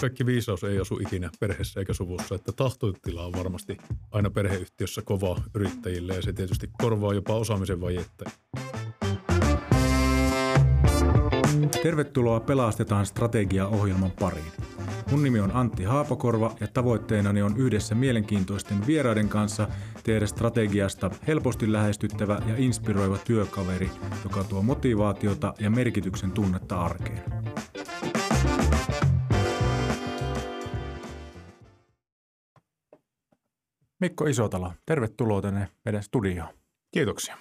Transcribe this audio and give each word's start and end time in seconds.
kaikki 0.00 0.26
viisaus 0.26 0.64
ei 0.64 0.78
asu 0.78 0.98
ikinä 0.98 1.30
perheessä 1.40 1.80
eikä 1.80 1.92
suvussa, 1.92 2.34
että 2.34 2.52
tahtotila 2.52 3.26
on 3.26 3.32
varmasti 3.32 3.76
aina 4.10 4.30
perheyhtiössä 4.30 5.02
kova 5.02 5.40
yrittäjille 5.54 6.14
ja 6.14 6.22
se 6.22 6.32
tietysti 6.32 6.70
korvaa 6.82 7.14
jopa 7.14 7.34
osaamisen 7.34 7.80
vajetta. 7.80 8.30
Tervetuloa 11.82 12.40
Pelastetaan 12.40 13.06
strategia-ohjelman 13.06 14.10
pariin. 14.20 14.52
Mun 15.10 15.22
nimi 15.22 15.40
on 15.40 15.56
Antti 15.56 15.84
Haapakorva 15.84 16.56
ja 16.60 16.66
tavoitteenani 16.66 17.42
on 17.42 17.56
yhdessä 17.56 17.94
mielenkiintoisten 17.94 18.86
vieraiden 18.86 19.28
kanssa 19.28 19.68
tehdä 20.04 20.26
strategiasta 20.26 21.10
helposti 21.26 21.72
lähestyttävä 21.72 22.38
ja 22.46 22.54
inspiroiva 22.56 23.18
työkaveri, 23.18 23.90
joka 24.24 24.44
tuo 24.44 24.62
motivaatiota 24.62 25.54
ja 25.60 25.70
merkityksen 25.70 26.30
tunnetta 26.30 26.80
arkeen. 26.80 27.22
Mikko 34.00 34.26
Isotalo, 34.26 34.72
tervetuloa 34.86 35.42
tänne 35.42 35.68
meidän 35.84 36.02
studioon. 36.02 36.48
Kiitoksia. 36.90 37.38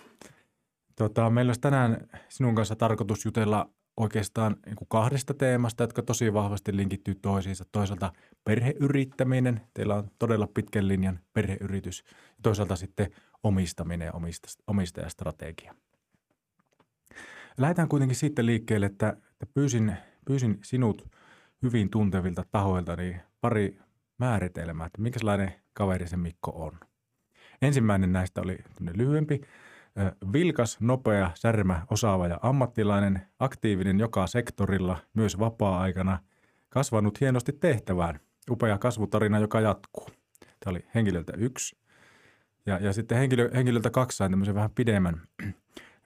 Tota, 0.95 1.29
meillä 1.29 1.49
olisi 1.49 1.61
tänään 1.61 2.07
sinun 2.29 2.55
kanssa 2.55 2.75
tarkoitus 2.75 3.25
jutella 3.25 3.69
oikeastaan 3.97 4.55
niin 4.65 4.75
kuin 4.75 4.87
kahdesta 4.87 5.33
teemasta, 5.33 5.83
jotka 5.83 6.01
tosi 6.01 6.33
vahvasti 6.33 6.77
linkittyy 6.77 7.15
toisiinsa. 7.15 7.65
Toisaalta 7.71 8.13
perheyrittäminen, 8.43 9.61
teillä 9.73 9.95
on 9.95 10.11
todella 10.19 10.47
pitkän 10.47 10.87
linjan 10.87 11.19
perheyritys, 11.33 12.03
ja 12.07 12.39
toisaalta 12.43 12.75
sitten 12.75 13.11
omistaminen 13.43 14.05
ja 14.05 14.13
omistajastrategia. 14.67 15.75
Lähdetään 17.57 17.89
kuitenkin 17.89 18.15
siitä 18.15 18.45
liikkeelle, 18.45 18.85
että, 18.85 19.09
että 19.31 19.45
pyysin, 19.53 19.97
pyysin 20.25 20.59
sinut 20.63 21.07
hyvin 21.63 21.89
tuntevilta 21.89 22.45
tahoilta 22.51 22.95
niin 22.95 23.21
pari 23.41 23.79
määritelmää, 24.17 24.85
että 24.85 25.01
minkälainen 25.01 25.53
kaveri 25.73 26.07
se 26.07 26.17
Mikko 26.17 26.51
on. 26.65 26.79
Ensimmäinen 27.61 28.13
näistä 28.13 28.41
oli 28.41 28.57
lyhyempi– 28.93 29.41
Vilkas, 30.33 30.81
nopea, 30.81 31.31
särmä, 31.35 31.85
osaava 31.91 32.27
ja 32.27 32.39
ammattilainen, 32.41 33.21
aktiivinen 33.39 33.99
joka 33.99 34.27
sektorilla, 34.27 34.97
myös 35.13 35.39
vapaa-aikana, 35.39 36.19
kasvanut 36.69 37.21
hienosti 37.21 37.53
tehtävään. 37.53 38.19
Upea 38.51 38.77
kasvutarina, 38.77 39.39
joka 39.39 39.61
jatkuu. 39.61 40.09
Tämä 40.39 40.71
oli 40.71 40.85
henkilöltä 40.95 41.33
yksi. 41.37 41.77
Ja, 42.65 42.77
ja 42.77 42.93
sitten 42.93 43.17
henkilö, 43.17 43.49
henkilöltä 43.53 43.89
kaksi 43.89 44.17
sain 44.17 44.31
tämmöisen 44.31 44.55
vähän 44.55 44.69
pidemmän. 44.75 45.21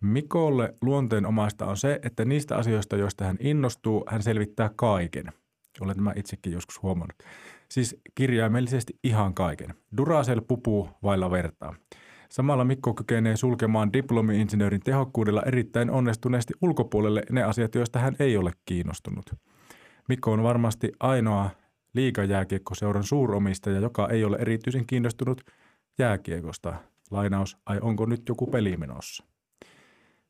Mikolle 0.02 0.74
luonteenomaista 0.82 1.66
on 1.66 1.78
se, 1.78 2.00
että 2.04 2.26
niistä 2.26 2.56
asioista, 2.56 2.98
joista 2.98 3.26
hän 3.26 3.38
innostuu, 3.40 4.04
hän 4.08 4.24
selvittää 4.24 4.70
kaiken. 4.76 5.26
Olen 5.82 5.96
tämä 5.96 6.14
itsekin 6.16 6.54
joskus 6.54 6.82
huomannut. 6.82 7.24
Siis 7.72 8.02
kirjaimellisesti 8.16 8.94
ihan 9.04 9.34
kaiken. 9.34 9.74
Duracell 9.98 10.42
pupuu 10.48 10.90
vailla 11.04 11.32
vertaa. 11.32 11.76
Samalla 12.30 12.66
Mikko 12.66 12.94
kykenee 12.94 13.38
sulkemaan 13.38 13.94
diplomi-insinöörin 13.94 14.82
tehokkuudella 14.84 15.44
erittäin 15.46 15.90
onnistuneesti 15.90 16.54
ulkopuolelle 16.62 17.24
ne 17.32 17.44
asiat, 17.44 17.76
joista 17.76 18.00
hän 18.00 18.16
ei 18.20 18.38
ole 18.38 18.52
kiinnostunut. 18.66 19.26
Mikko 20.10 20.32
on 20.32 20.44
varmasti 20.44 20.92
ainoa 21.00 21.50
liikajääkiekkoseuran 21.94 23.04
suuromistaja, 23.04 23.80
joka 23.80 24.10
ei 24.10 24.24
ole 24.24 24.38
erityisen 24.38 24.86
kiinnostunut 24.86 25.42
jääkiekosta. 26.00 26.74
Lainaus, 27.12 27.58
ai 27.66 27.80
onko 27.82 28.06
nyt 28.06 28.22
joku 28.30 28.48
peli 28.48 28.78
menossa? 28.78 29.24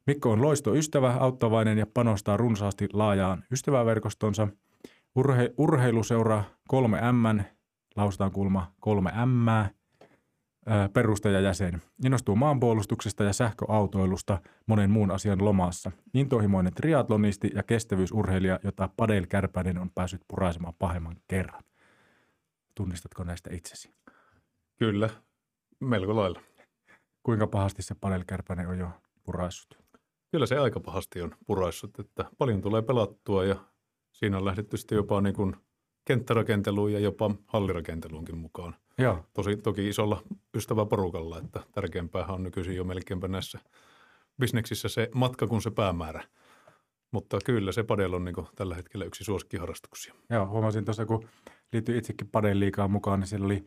Mikko 0.07 0.31
on 0.31 0.41
loistoystävä, 0.41 1.13
auttavainen 1.13 1.77
ja 1.77 1.85
panostaa 1.93 2.37
runsaasti 2.37 2.87
laajaan 2.93 3.43
ystäväverkostonsa. 3.51 4.47
Urhe- 5.15 5.53
urheiluseura 5.57 6.43
3M, 6.73 7.43
lausutaan 7.95 8.31
kulma 8.31 8.73
3M, 8.81 9.69
perustajajäsen. 10.93 11.81
Innostuu 12.05 12.35
maanpuolustuksesta 12.35 13.23
ja 13.23 13.33
sähköautoilusta 13.33 14.41
monen 14.67 14.91
muun 14.91 15.11
asian 15.11 15.45
lomassa. 15.45 15.91
Intohimoinen 16.13 16.73
triatlonisti 16.73 17.51
ja 17.55 17.63
kestävyysurheilija, 17.63 18.59
jota 18.63 18.89
Padel 18.97 19.25
Kärpänen 19.29 19.77
on 19.77 19.91
päässyt 19.91 20.21
puraisemaan 20.27 20.73
pahemman 20.79 21.17
kerran. 21.27 21.63
Tunnistatko 22.75 23.23
näistä 23.23 23.49
itsesi? 23.53 23.93
Kyllä, 24.77 25.09
melko 25.79 26.15
lailla. 26.15 26.41
Kuinka 27.23 27.47
pahasti 27.47 27.81
se 27.81 27.95
Padel 27.95 28.23
Kärpänen 28.27 28.67
on 28.67 28.77
jo 28.77 28.89
puraissut? 29.23 29.79
Kyllä 30.31 30.45
se 30.45 30.57
aika 30.57 30.79
pahasti 30.79 31.21
on 31.21 31.35
puraissut, 31.47 31.99
että 31.99 32.25
paljon 32.37 32.61
tulee 32.61 32.81
pelattua 32.81 33.45
ja 33.45 33.55
siinä 34.19 34.37
on 34.37 34.45
lähdetty 34.45 34.77
sitten 34.77 34.95
jopa 34.95 35.21
niin 35.21 35.35
kuin 35.35 35.55
kenttärakenteluun 36.05 36.93
ja 36.93 36.99
jopa 36.99 37.31
hallirakenteluunkin 37.47 38.37
mukaan– 38.37 38.75
Joo. 38.99 39.25
Tosi, 39.33 39.57
toki 39.57 39.89
isolla 39.89 40.23
ystäväporukalla, 40.55 41.37
että 41.37 41.59
tärkeämpää 41.71 42.25
on 42.25 42.43
nykyisin 42.43 42.75
jo 42.75 42.83
melkeinpä 42.83 43.27
näissä 43.27 43.59
bisneksissä 44.39 44.89
se 44.89 45.09
matka 45.13 45.47
kuin 45.47 45.61
se 45.61 45.71
päämäärä. 45.71 46.23
Mutta 47.11 47.39
kyllä 47.45 47.71
se 47.71 47.83
padel 47.83 48.13
on 48.13 48.25
niin 48.25 48.35
tällä 48.55 48.75
hetkellä 48.75 49.05
yksi 49.05 49.23
suosikkiharrastuksia. 49.23 50.13
Joo, 50.29 50.47
huomasin 50.47 50.85
tuossa, 50.85 51.05
kun 51.05 51.27
liittyi 51.73 51.97
itsekin 51.97 52.27
padel 52.27 52.59
liikaa 52.59 52.87
mukaan, 52.87 53.19
niin 53.19 53.27
siellä 53.27 53.45
oli, 53.45 53.65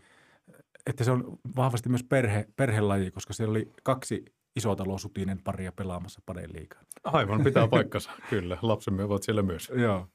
että 0.86 1.04
se 1.04 1.10
on 1.10 1.38
vahvasti 1.56 1.88
myös 1.88 2.02
perhe, 2.02 2.46
perhelaji, 2.56 3.10
koska 3.10 3.32
siellä 3.32 3.50
oli 3.50 3.72
kaksi 3.82 4.24
isotalousutinen 4.56 5.42
paria 5.44 5.72
pelaamassa 5.72 6.20
padel 6.26 6.50
liikaa. 6.52 6.82
Aivan, 7.04 7.44
pitää 7.44 7.68
paikkansa, 7.68 8.10
kyllä. 8.30 8.58
Lapsemme 8.62 9.04
ovat 9.04 9.22
siellä 9.22 9.42
myös. 9.42 9.72
Joo. 9.74 10.08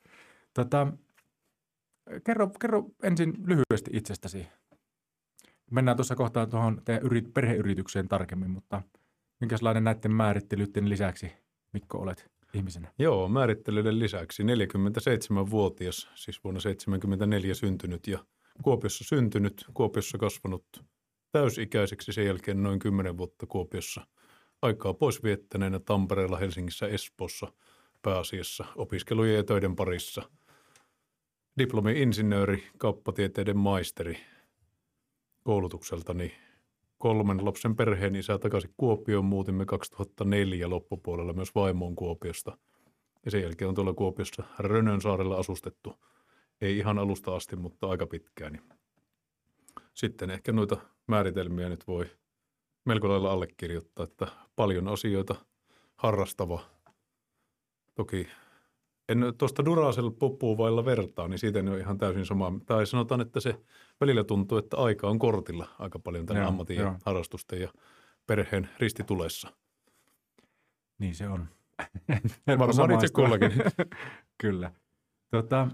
Tota, 0.57 0.87
kerro, 2.23 2.49
kerro 2.61 2.85
ensin 3.03 3.33
lyhyesti 3.45 3.91
itsestäsi. 3.93 4.47
Mennään 5.71 5.97
tuossa 5.97 6.15
kohtaa 6.15 6.45
tuohon 6.45 6.81
teidän 6.85 7.03
yrit, 7.03 7.33
perheyritykseen 7.33 8.07
tarkemmin, 8.07 8.49
mutta 8.49 8.81
minkälainen 9.39 9.83
näiden 9.83 10.11
määrittelyiden 10.11 10.89
lisäksi, 10.89 11.31
Mikko, 11.73 11.97
olet 11.97 12.31
ihmisenä? 12.53 12.91
Joo, 12.99 13.27
määrittelyiden 13.27 13.99
lisäksi 13.99 14.43
47-vuotias, 14.43 16.09
siis 16.15 16.43
vuonna 16.43 16.59
74 16.59 17.53
syntynyt 17.53 18.07
ja 18.07 18.25
Kuopiossa 18.63 19.03
syntynyt, 19.03 19.65
Kuopiossa 19.73 20.17
kasvanut 20.17 20.65
täysikäiseksi 21.31 22.13
sen 22.13 22.25
jälkeen 22.25 22.63
noin 22.63 22.79
10 22.79 23.17
vuotta 23.17 23.45
Kuopiossa. 23.45 24.07
Aikaa 24.61 24.93
pois 24.93 25.23
viettäneenä 25.23 25.79
Tampereella, 25.79 26.37
Helsingissä, 26.37 26.87
Espoossa 26.87 27.53
pääasiassa 28.01 28.65
opiskelujen 28.75 29.35
ja 29.35 29.43
töiden 29.43 29.75
parissa. 29.75 30.29
Diplomi-insinööri, 31.57 32.63
kauppatieteiden 32.77 33.57
maisteri– 33.57 34.17
koulutukseltani 35.47 36.31
kolmen 36.97 37.45
lapsen 37.45 37.75
perheen 37.75 38.15
isä 38.15 38.37
takaisin 38.37 38.73
Kuopioon. 38.77 39.25
Muutimme 39.25 39.65
2004 39.65 40.69
loppupuolella 40.69 41.33
myös 41.33 41.55
vaimoon 41.55 41.95
Kuopiosta. 41.95 42.57
Ja 43.25 43.31
sen 43.31 43.41
jälkeen 43.41 43.69
on 43.69 43.75
tuolla 43.75 43.93
Kuopiossa 43.93 44.43
Rönönsaarella 44.59 45.37
asustettu. 45.37 45.95
Ei 46.61 46.77
ihan 46.77 46.99
alusta 46.99 47.35
asti, 47.35 47.55
mutta 47.55 47.87
aika 47.87 48.07
pitkään. 48.07 48.61
Sitten 49.93 50.29
ehkä 50.29 50.51
noita 50.51 50.77
määritelmiä 51.07 51.69
nyt 51.69 51.87
voi 51.87 52.05
melko 52.85 53.09
lailla 53.09 53.31
allekirjoittaa, 53.31 54.03
että 54.03 54.27
paljon 54.55 54.87
asioita 54.87 55.35
harrastava. 55.95 56.61
Toki 57.95 58.27
en 59.09 59.33
tuosta 59.37 59.65
Duracell 59.65 60.09
puppuu 60.09 60.57
vailla 60.57 60.85
vertaa, 60.85 61.27
niin 61.27 61.39
siitä 61.39 61.59
en 61.59 61.69
ole 61.69 61.79
ihan 61.79 61.97
täysin 61.97 62.25
sama. 62.25 62.53
Tai 62.65 62.87
sanotaan, 62.87 63.21
että 63.21 63.39
se 63.39 63.59
välillä 64.01 64.23
tuntuu, 64.23 64.57
että 64.57 64.77
aika 64.77 65.07
on 65.07 65.19
kortilla 65.19 65.67
aika 65.79 65.99
paljon 65.99 66.25
tänne 66.25 66.41
joo, 66.41 66.49
ammatin 66.49 66.77
joo. 66.77 66.91
ja 66.91 66.99
harrastusten 67.05 67.61
ja 67.61 67.73
perheen 68.27 68.69
ristitulessa. 68.79 69.53
Niin 70.99 71.15
se 71.15 71.29
on. 71.29 71.47
Varmaan 72.59 72.91
itse 72.91 73.07
kullakin. 73.13 73.51
Kyllä. 74.43 74.71
Tota, 75.31 75.67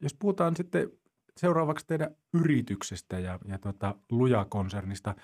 jos 0.00 0.14
puhutaan 0.14 0.56
sitten 0.56 0.90
seuraavaksi 1.36 1.86
teidän 1.86 2.16
yrityksestä 2.34 3.18
ja, 3.18 3.38
ja 3.48 3.58
tota, 3.58 3.94
Luja-konsernista. 4.10 5.14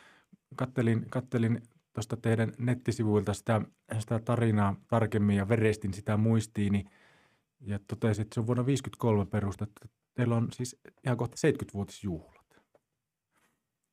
Kattelin, 0.57 1.07
kattelin 1.11 1.63
tuosta 1.93 2.17
teidän 2.17 2.53
nettisivuilta 2.59 3.35
sitä, 3.35 3.61
sitä 3.99 4.19
tarinaa 4.19 4.77
tarkemmin 4.89 5.37
ja 5.37 5.49
verestin 5.49 5.95
sitä 5.95 6.17
muistiini 6.17 6.85
ja 7.61 7.79
totesin, 7.79 8.23
että 8.23 8.35
se 8.35 8.41
on 8.41 8.47
vuonna 8.47 8.63
1953 8.63 9.27
perustettu. 9.27 9.81
Teillä 10.15 10.37
on 10.37 10.49
siis 10.53 10.81
ihan 11.05 11.17
kohta 11.17 11.37
70-vuotisjuhlat. 11.49 12.61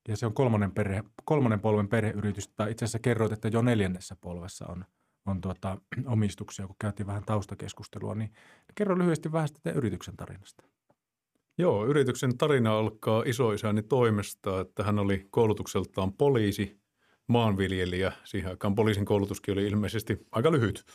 Ja 0.07 0.17
se 0.17 0.25
on 0.25 0.33
kolmannen, 0.33 0.71
perhe, 0.71 1.03
kolmannen 1.25 1.59
polven 1.59 1.87
perheyritys, 1.87 2.47
tai 2.47 2.71
itse 2.71 2.85
asiassa 2.85 2.99
kerroit, 2.99 3.31
että 3.31 3.47
jo 3.47 3.61
neljännessä 3.61 4.15
polvessa 4.21 4.65
on, 4.67 4.85
on 5.25 5.41
tuota, 5.41 5.77
omistuksia, 6.05 6.67
kun 6.67 6.75
käytiin 6.79 7.07
vähän 7.07 7.23
taustakeskustelua. 7.25 8.15
Niin 8.15 8.33
kerro 8.75 8.97
lyhyesti 8.97 9.31
vähän 9.31 9.47
sitä 9.47 9.71
yrityksen 9.71 10.17
tarinasta. 10.17 10.63
Joo, 11.57 11.85
yrityksen 11.85 12.37
tarina 12.37 12.77
alkaa 12.77 13.23
isoisäni 13.25 13.83
toimesta, 13.83 14.61
että 14.61 14.83
hän 14.83 14.99
oli 14.99 15.27
koulutukseltaan 15.31 16.13
poliisi– 16.13 16.79
maanviljelijä. 17.27 18.11
Siihen 18.23 18.49
aikaan 18.49 18.75
poliisin 18.75 19.05
koulutuskin 19.05 19.53
oli 19.53 19.67
ilmeisesti 19.67 20.27
aika 20.31 20.51
lyhyt, 20.51 20.85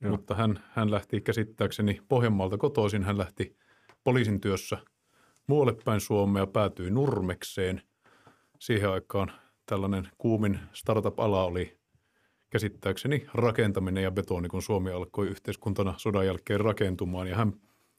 Joo. 0.00 0.10
mutta 0.10 0.34
hän, 0.34 0.64
hän 0.70 0.90
lähti 0.90 1.20
käsittääkseni 1.20 2.00
Pohjanmaalta 2.08 2.58
kotoisin. 2.58 3.02
Hän 3.02 3.18
lähti 3.18 3.56
poliisin 4.04 4.40
työssä 4.40 4.78
muualle 5.46 5.76
päin 5.84 6.00
Suomea, 6.00 6.46
päätyi 6.46 6.90
Nurmekseen. 6.90 7.82
Siihen 8.58 8.90
aikaan 8.90 9.32
tällainen 9.66 10.08
kuumin 10.18 10.58
startup-ala 10.72 11.44
oli 11.44 11.78
käsittääkseni 12.50 13.26
rakentaminen 13.34 14.04
ja 14.04 14.10
betoni, 14.10 14.48
kun 14.48 14.62
Suomi 14.62 14.90
alkoi 14.90 15.28
yhteiskuntana 15.28 15.94
sodan 15.96 16.26
jälkeen 16.26 16.60
rakentumaan. 16.60 17.28
Ja 17.28 17.36
hän 17.36 17.52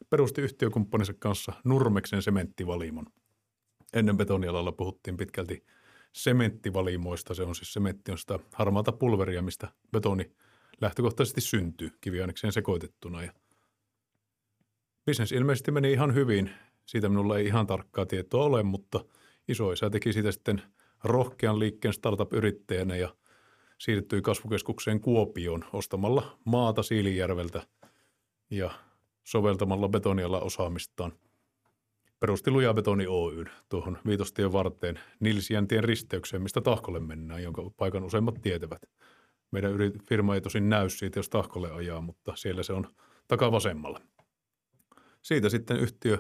perusti 0.10 0.42
yhtiökumppaninsa 0.42 1.14
kanssa 1.20 1.54
Nurmeksen 1.64 2.22
sementtivalimon. 2.22 3.06
Ennen 3.94 4.18
betonialalla 4.18 4.72
puhuttiin 4.72 5.18
pitkälti 5.18 5.66
sementtivalimoista. 6.16 7.34
Se 7.34 7.44
on 7.44 7.56
siis 7.56 7.74
sementti 7.74 8.12
on 8.12 8.18
sitä 8.18 8.40
harmaata 8.54 8.92
pulveria, 8.92 9.42
mistä 9.42 9.68
betoni 9.92 10.32
lähtökohtaisesti 10.82 11.42
syntyy 11.42 11.92
kiviainekseen 12.02 12.54
sekoitettuna. 12.54 13.24
Ja 13.24 13.34
bisnes 15.06 15.32
ilmeisesti 15.32 15.72
meni 15.72 15.92
ihan 15.92 16.14
hyvin. 16.14 16.52
Siitä 16.86 17.10
minulla 17.10 17.38
ei 17.38 17.46
ihan 17.46 17.68
tarkkaa 17.68 18.06
tietoa 18.06 18.46
ole, 18.46 18.64
mutta 18.64 19.06
isoisä 19.48 19.90
teki 19.90 20.14
siitä 20.14 20.32
sitten 20.32 20.62
rohkean 21.04 21.60
liikkeen 21.60 21.94
startup-yrittäjänä 21.94 22.96
ja 22.96 23.16
siirtyi 23.78 24.22
kasvukeskukseen 24.22 25.00
Kuopioon 25.00 25.66
ostamalla 25.74 26.38
maata 26.46 26.84
Siilijärveltä 26.84 27.68
ja 28.50 28.72
soveltamalla 29.24 29.90
betonialla 29.90 30.40
osaamistaan– 30.40 31.14
perusti 32.26 32.52
Luja 32.52 32.74
Betoni 32.74 33.08
Oyn 33.08 33.50
tuohon 33.70 33.98
Viitostien 34.06 34.52
varteen 34.52 35.00
Nilsiäntien 35.20 35.84
risteykseen, 35.84 36.42
mistä 36.42 36.62
Tahkolle 36.62 37.00
mennään, 37.00 37.44
jonka 37.44 37.72
paikan 37.78 38.04
useimmat 38.04 38.42
tietävät. 38.42 38.82
Meidän 39.52 39.72
firma 40.10 40.36
ei 40.36 40.42
tosin 40.42 40.70
näy 40.70 40.90
siitä, 40.90 41.20
jos 41.20 41.30
Tahkolle 41.30 41.72
ajaa, 41.72 42.02
mutta 42.02 42.36
siellä 42.36 42.64
se 42.64 42.74
on 42.74 42.88
takavasemmalla. 43.28 44.02
Siitä 45.22 45.50
sitten 45.50 45.78
yhtiö 45.78 46.18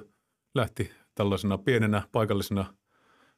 lähti 0.55 0.91
tällaisena 1.15 1.57
pienenä 1.57 2.01
paikallisena 2.11 2.73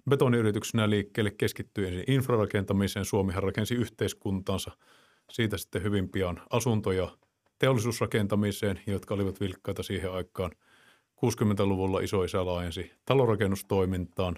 betoniyrityksenä 0.09 0.89
liikkeelle, 0.89 1.31
keskittyi 1.31 1.87
ensin 1.87 2.03
infrarakentamiseen. 2.07 3.05
Suomihan 3.05 3.43
rakensi 3.43 3.75
yhteiskuntaansa. 3.75 4.71
Siitä 5.31 5.57
sitten 5.57 5.83
hyvin 5.83 6.09
pian 6.09 6.41
asuntoja 6.49 7.17
teollisuusrakentamiseen, 7.59 8.81
jotka 8.87 9.13
olivat 9.13 9.39
vilkkaita 9.39 9.83
siihen 9.83 10.11
aikaan– 10.11 10.51
60-luvulla 11.25 11.99
isoisä 11.99 12.45
laajensi 12.45 12.91
talorakennustoimintaan. 13.05 14.35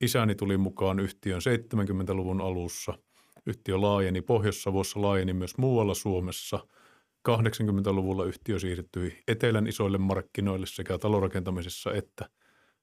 Isäni 0.00 0.34
tuli 0.34 0.56
mukaan 0.56 1.00
yhtiön 1.00 1.40
70-luvun 1.40 2.40
alussa. 2.40 2.98
Yhtiö 3.46 3.80
laajeni 3.80 4.22
Pohjois-Savossa, 4.22 5.02
laajeni 5.02 5.32
myös 5.32 5.58
muualla 5.58 5.94
Suomessa. 5.94 6.66
80-luvulla 7.28 8.24
yhtiö 8.24 8.58
siirtyi 8.58 9.22
etelän 9.28 9.66
isoille 9.66 9.98
markkinoille 9.98 10.66
sekä 10.66 10.98
talorakentamisessa 10.98 11.92
että 11.92 12.28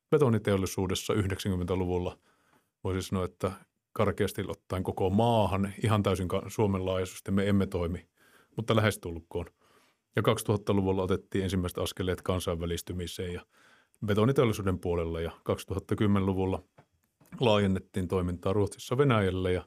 betoniteollisuudessa 0.09 1.13
90-luvulla. 1.13 2.17
Voisi 2.83 3.07
sanoa, 3.07 3.25
että 3.25 3.51
karkeasti 3.93 4.43
ottaen 4.47 4.83
koko 4.83 5.09
maahan, 5.09 5.73
ihan 5.83 6.03
täysin 6.03 6.27
Suomen 6.47 6.85
laajuisesti 6.85 7.31
me 7.31 7.49
emme 7.49 7.65
toimi, 7.67 8.07
mutta 8.55 8.75
lähestulkoon– 8.75 9.45
ja 10.15 10.21
2000-luvulla 10.21 11.03
otettiin 11.03 11.43
ensimmäiset 11.43 11.77
askeleet 11.77 12.21
kansainvälistymiseen 12.21 13.33
ja 13.33 13.45
betoniteollisuuden 14.05 14.79
puolella 14.79 15.21
ja 15.21 15.31
2010-luvulla 15.49 16.63
laajennettiin 17.39 18.07
toimintaa 18.07 18.53
Ruotsissa 18.53 18.97
Venäjälle 18.97 19.53
ja 19.53 19.65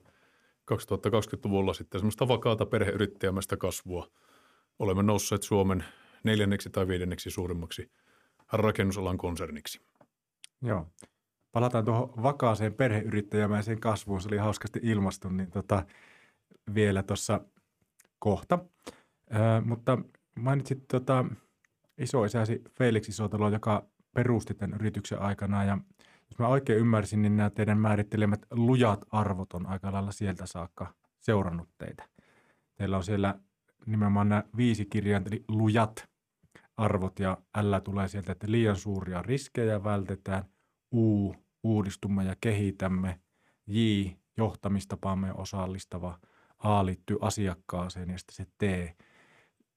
2020-luvulla 0.73 1.75
sitten 1.75 2.01
semmoista 2.01 2.29
vakaata 2.29 2.67
perheyrittäjämästä 2.67 3.57
kasvua. 3.57 4.09
Olemme 4.79 5.03
nousseet 5.03 5.43
Suomen 5.43 5.85
neljänneksi 6.25 6.71
tai 6.71 6.89
viidenneksi 6.89 7.31
suurimmaksi 7.31 7.91
rakennusalan 8.53 9.19
konserniksi. 9.19 9.81
Joo. 10.63 10.87
Palataan 11.53 11.85
tuohon 11.85 12.23
vakaaseen 12.23 12.75
perheyrittäjämäiseen 12.75 13.81
kasvuun. 13.81 14.21
Se 14.21 14.29
oli 14.29 14.37
hauskasti 14.37 14.81
ilmastu, 14.83 15.29
niin 15.29 15.51
tota, 15.51 15.87
vielä 16.75 17.03
tuossa 17.03 17.41
kohta. 18.19 18.59
Ö, 19.35 19.61
mutta 19.65 19.99
mainitsit 20.37 20.89
tota, 20.89 21.25
isoisäsi 21.99 22.63
Felix 22.71 23.09
Isotalo, 23.09 23.49
joka 23.49 23.87
perusti 24.15 24.55
tämän 24.55 24.75
yrityksen 24.81 25.21
aikana 25.21 25.65
ja 25.65 25.79
jos 26.31 26.39
mä 26.39 26.49
oikein 26.49 26.79
ymmärsin, 26.79 27.23
niin 27.23 27.37
nämä 27.37 27.51
teidän 27.51 27.79
määrittelemät 27.79 28.47
lujat 28.51 29.05
arvot 29.11 29.53
on 29.53 29.67
aika 29.67 29.93
lailla 29.93 30.13
sieltä 30.13 30.47
saakka 30.47 30.95
seurannut 31.21 31.69
teitä. 31.79 32.09
Teillä 32.75 32.97
on 32.97 33.05
siellä 33.05 33.39
nimenomaan 33.87 34.29
nämä 34.29 34.45
viisi 34.57 34.87
kirjainta, 34.87 35.31
eli 35.31 35.45
lujat 35.49 36.09
arvot 36.77 37.19
ja 37.19 37.39
L 37.63 37.79
tulee 37.85 38.09
sieltä, 38.09 38.33
että 38.33 38.51
liian 38.51 38.77
suuria 38.77 39.23
riskejä 39.23 39.85
vältetään, 39.85 40.45
U, 40.95 41.35
uudistumme 41.63 42.25
ja 42.25 42.37
kehitämme, 42.41 43.21
J, 43.67 43.81
johtamistapaamme 44.37 45.33
osallistava, 45.33 46.19
A 46.59 46.87
liittyy 46.87 47.17
asiakkaaseen 47.21 48.11
ja 48.11 48.19
sitten 48.19 48.47
se 48.47 48.53
T, 48.59 48.97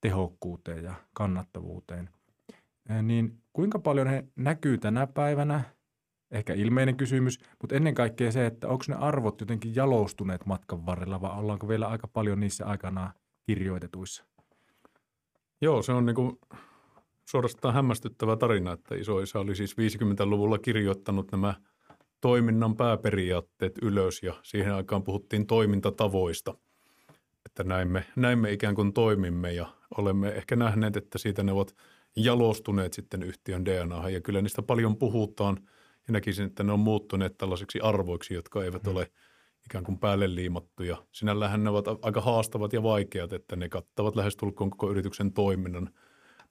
tehokkuuteen 0.06 0.84
ja 0.84 0.94
kannattavuuteen. 1.14 2.10
Niin 3.02 3.38
kuinka 3.54 3.80
paljon 3.80 4.08
he 4.08 4.26
näkyy 4.36 4.78
tänä 4.78 5.08
päivänä? 5.08 5.64
Ehkä 6.32 6.54
ilmeinen 6.54 6.96
kysymys, 6.96 7.40
mutta 7.62 7.76
ennen 7.76 7.94
kaikkea 7.94 8.32
se, 8.32 8.46
että 8.46 8.68
onko 8.68 8.86
ne 8.88 8.96
arvot 8.96 9.40
jotenkin 9.40 9.76
jalostuneet 9.76 10.46
matkan 10.46 10.86
varrella 10.86 11.22
vai 11.22 11.40
ollaanko 11.40 11.68
vielä 11.68 11.88
aika 11.88 12.08
paljon 12.08 12.40
niissä 12.40 12.66
aikanaan 12.66 13.14
kirjoitetuissa? 13.46 14.26
Joo, 15.62 15.82
se 15.82 15.92
on 15.92 16.06
niin 16.06 16.16
kuin 16.16 16.40
suorastaan 17.30 17.74
hämmästyttävä 17.74 18.36
tarina, 18.36 18.74
että 18.74 18.96
isoisa 18.96 19.40
oli 19.40 19.56
siis 19.56 19.76
50-luvulla 19.78 20.58
kirjoittanut 20.58 21.32
nämä 21.32 21.54
toiminnan 22.22 22.76
pääperiaatteet 22.76 23.78
ylös 23.82 24.24
ja 24.24 24.34
siihen 24.44 24.74
aikaan 24.74 25.04
puhuttiin 25.04 25.48
toimintatavoista– 25.48 26.54
että 27.46 27.64
näin 27.64 27.88
me, 27.88 28.06
näin 28.16 28.40
me 28.40 28.52
ikään 28.52 28.76
kuin 28.76 28.94
toimimme 28.94 29.54
ja 29.54 29.68
olemme 29.98 30.30
ehkä 30.30 30.56
nähneet, 30.56 30.98
että 30.98 31.18
siitä 31.18 31.44
ne 31.44 31.52
ovat 31.52 31.76
jalostuneet 32.16 32.94
sitten 32.94 33.24
yhtiön 33.24 33.66
DNA 33.66 34.10
ja 34.10 34.22
kyllä 34.22 34.42
niistä 34.42 34.62
paljon 34.62 34.98
puhutaan 34.98 35.58
ja 36.08 36.12
näkisin, 36.12 36.46
että 36.46 36.64
ne 36.64 36.72
on 36.72 36.80
muuttuneet 36.80 37.38
tällaisiksi 37.38 37.80
arvoiksi, 37.80 38.34
jotka 38.34 38.64
eivät 38.64 38.84
mm. 38.84 38.92
ole 38.92 39.12
ikään 39.66 39.84
kuin 39.84 40.00
päälle 40.00 40.36
liimattuja. 40.36 41.06
Sinällähän 41.12 41.64
ne 41.64 41.70
ovat 41.70 41.86
aika 42.02 42.22
haastavat 42.22 42.74
ja 42.74 42.84
vaikeat, 42.84 43.34
että 43.34 43.56
ne 43.56 43.70
kattavat 43.70 44.16
lähestulkoon 44.16 44.70
koko 44.70 44.92
yrityksen 44.92 45.34
toiminnan 45.34 45.90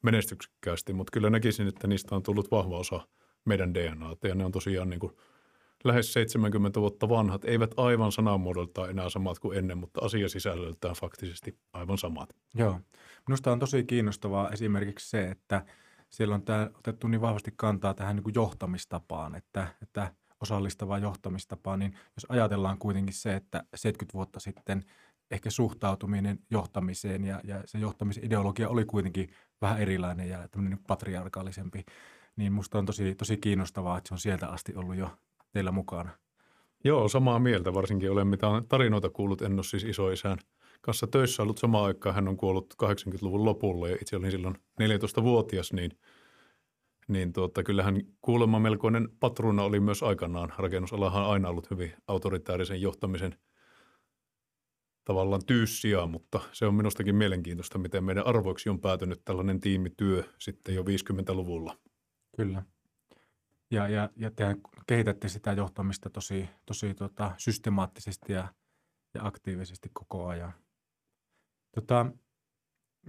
menestyksekkäästi, 0.02 0.92
mutta 0.92 1.10
kyllä 1.10 1.30
näkisin, 1.30 1.68
että 1.68 1.86
niistä 1.86 2.14
on 2.14 2.22
tullut 2.22 2.50
vahva 2.50 2.78
osa 2.78 3.08
meidän 3.44 3.74
DNAta 3.74 4.28
ja 4.28 4.34
ne 4.34 4.44
on 4.44 4.52
tosiaan 4.52 4.90
niin 4.90 5.00
kuin– 5.00 5.12
lähes 5.84 6.12
70 6.12 6.80
vuotta 6.80 7.08
vanhat, 7.08 7.44
eivät 7.44 7.70
aivan 7.76 8.12
sanamuodoltaan 8.12 8.90
enää 8.90 9.10
samat 9.10 9.38
kuin 9.38 9.58
ennen, 9.58 9.78
mutta 9.78 10.00
asiasisällöltään 10.04 10.94
faktisesti 10.94 11.58
aivan 11.72 11.98
samat. 11.98 12.36
Joo. 12.54 12.80
Minusta 13.28 13.52
on 13.52 13.58
tosi 13.58 13.84
kiinnostavaa 13.84 14.50
esimerkiksi 14.50 15.10
se, 15.10 15.30
että 15.30 15.66
siellä 16.10 16.34
on 16.34 16.42
tämä 16.42 16.70
otettu 16.78 17.08
niin 17.08 17.20
vahvasti 17.20 17.52
kantaa 17.56 17.94
tähän 17.94 18.16
niin 18.16 18.24
kuin 18.24 18.34
johtamistapaan, 18.34 19.34
että, 19.34 19.66
että 19.82 20.14
osallistavaa 20.40 20.98
johtamistapaa, 20.98 21.76
niin 21.76 21.92
jos 21.92 22.26
ajatellaan 22.28 22.78
kuitenkin 22.78 23.14
se, 23.14 23.34
että 23.34 23.64
70 23.74 24.14
vuotta 24.14 24.40
sitten 24.40 24.84
ehkä 25.30 25.50
suhtautuminen 25.50 26.38
johtamiseen 26.50 27.24
ja, 27.24 27.40
ja 27.44 27.62
se 27.64 27.78
johtamisideologia 27.78 28.68
oli 28.68 28.84
kuitenkin 28.84 29.28
vähän 29.60 29.80
erilainen 29.80 30.28
ja 30.28 30.48
tämmöinen 30.48 30.78
patriarkaalisempi, 30.86 31.84
niin 32.36 32.52
musta 32.52 32.78
on 32.78 32.86
tosi, 32.86 33.14
tosi 33.14 33.36
kiinnostavaa, 33.36 33.98
että 33.98 34.08
se 34.08 34.14
on 34.14 34.18
sieltä 34.18 34.48
asti 34.48 34.74
ollut 34.74 34.96
jo 34.96 35.10
teillä 35.54 35.72
mukana. 35.72 36.10
Joo, 36.84 37.08
samaa 37.08 37.38
mieltä. 37.38 37.74
Varsinkin 37.74 38.10
olen 38.10 38.26
mitään 38.26 38.66
tarinoita 38.68 39.10
kuullut. 39.10 39.42
En 39.42 39.54
ole 39.54 39.62
siis 39.64 39.84
isoisään 39.84 40.38
kanssa 40.80 41.06
töissä 41.06 41.42
ollut 41.42 41.58
samaan 41.58 41.84
aikaan. 41.84 42.14
Hän 42.14 42.28
on 42.28 42.36
kuollut 42.36 42.74
80-luvun 42.82 43.44
lopulla 43.44 43.88
ja 43.88 43.96
itse 44.00 44.16
olin 44.16 44.30
silloin 44.30 44.54
14-vuotias, 44.82 45.72
niin, 45.72 45.90
niin 47.08 47.32
tuota, 47.32 47.62
kyllähän 47.62 48.00
kuulemma 48.22 48.58
melkoinen 48.58 49.08
patruuna 49.20 49.62
oli 49.62 49.80
myös 49.80 50.02
aikanaan. 50.02 50.52
Rakennusalahan 50.58 51.24
on 51.24 51.30
aina 51.30 51.48
ollut 51.48 51.70
hyvin 51.70 51.92
autoritäärisen 52.08 52.80
johtamisen 52.80 53.36
tavallaan 55.04 55.46
tyyssiä, 55.46 56.06
mutta 56.06 56.40
se 56.52 56.66
on 56.66 56.74
minustakin 56.74 57.14
mielenkiintoista, 57.14 57.78
miten 57.78 58.04
meidän 58.04 58.26
arvoiksi 58.26 58.68
on 58.68 58.80
päätynyt 58.80 59.20
tällainen 59.24 59.60
tiimityö 59.60 60.24
sitten 60.38 60.74
jo 60.74 60.82
50-luvulla. 60.82 61.78
Kyllä. 62.36 62.62
Ja, 63.70 63.88
ja, 63.88 64.10
ja 64.16 64.30
te 64.30 64.56
kehitätte 64.86 65.28
sitä 65.28 65.52
johtamista 65.52 66.10
tosi, 66.10 66.48
tosi 66.66 66.94
tota, 66.94 67.32
systemaattisesti 67.38 68.32
ja, 68.32 68.48
ja 69.14 69.26
aktiivisesti 69.26 69.90
koko 69.92 70.26
ajan. 70.26 70.52
Tota, 71.74 72.06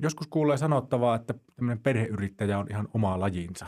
joskus 0.01 0.27
kuulee 0.27 0.57
sanottavaa, 0.57 1.15
että 1.15 1.33
tämmöinen 1.55 1.83
perheyrittäjä 1.83 2.59
on 2.59 2.67
ihan 2.69 2.87
oma 2.93 3.19
lajinsa. 3.19 3.67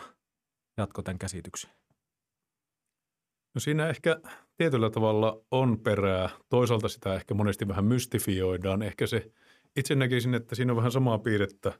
Jatko 0.78 1.02
tämän 1.02 1.20
käsityksen. 1.20 1.72
No 3.54 3.60
siinä 3.60 3.90
ehkä 3.90 4.20
tietyllä 4.58 4.90
tavalla 4.90 5.42
on 5.52 5.80
perää. 5.80 6.30
Toisaalta 6.50 6.88
sitä 6.88 7.16
ehkä 7.16 7.34
monesti 7.34 7.68
vähän 7.68 7.86
mystifioidaan. 7.86 8.82
Ehkä 8.82 9.08
se, 9.08 9.32
itse 9.76 9.96
näkisin, 9.96 10.34
että 10.34 10.56
siinä 10.56 10.72
on 10.72 10.78
vähän 10.78 10.92
samaa 10.92 11.20
piirrettä, 11.20 11.80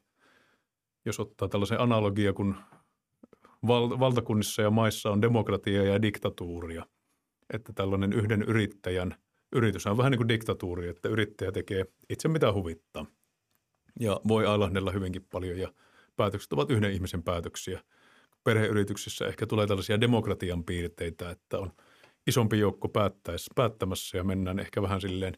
jos 1.06 1.20
ottaa 1.20 1.48
tällaisen 1.48 1.80
analogia, 1.80 2.34
kun 2.34 2.56
val- 3.68 4.00
valtakunnissa 4.00 4.62
ja 4.62 4.72
maissa 4.72 5.12
on 5.12 5.22
demokratia 5.22 5.84
ja 5.84 6.02
diktatuuria. 6.02 6.86
Että 7.54 7.74
tällainen 7.74 8.14
yhden 8.14 8.42
yrittäjän 8.42 9.16
yritys 9.52 9.88
on 9.88 9.98
vähän 9.98 10.12
niin 10.12 10.18
kuin 10.18 10.28
diktatuuri, 10.28 10.88
että 10.88 11.10
yrittäjä 11.10 11.52
tekee 11.52 11.86
itse 12.10 12.28
mitä 12.28 12.54
huvittaa. 12.54 13.06
Ja 14.00 14.22
voi 14.28 14.46
ailahdella 14.46 14.92
hyvinkin 14.92 15.28
paljon 15.32 15.60
ja 15.60 15.74
päätökset 16.16 16.54
ovat 16.54 16.72
yhden 16.72 16.92
ihmisen 16.92 17.24
päätöksiä. 17.24 17.84
Perheyrityksissä 18.44 19.28
ehkä 19.28 19.48
tulee 19.48 19.68
tällaisia 19.68 20.02
demokratian 20.02 20.64
piirteitä, 20.64 21.30
että 21.30 21.60
on 21.60 21.72
isompi 22.28 22.60
joukko 22.60 22.90
päättämässä 23.56 24.18
ja 24.18 24.24
mennään 24.24 24.60
ehkä 24.60 24.82
vähän 24.82 25.02
silleen 25.02 25.38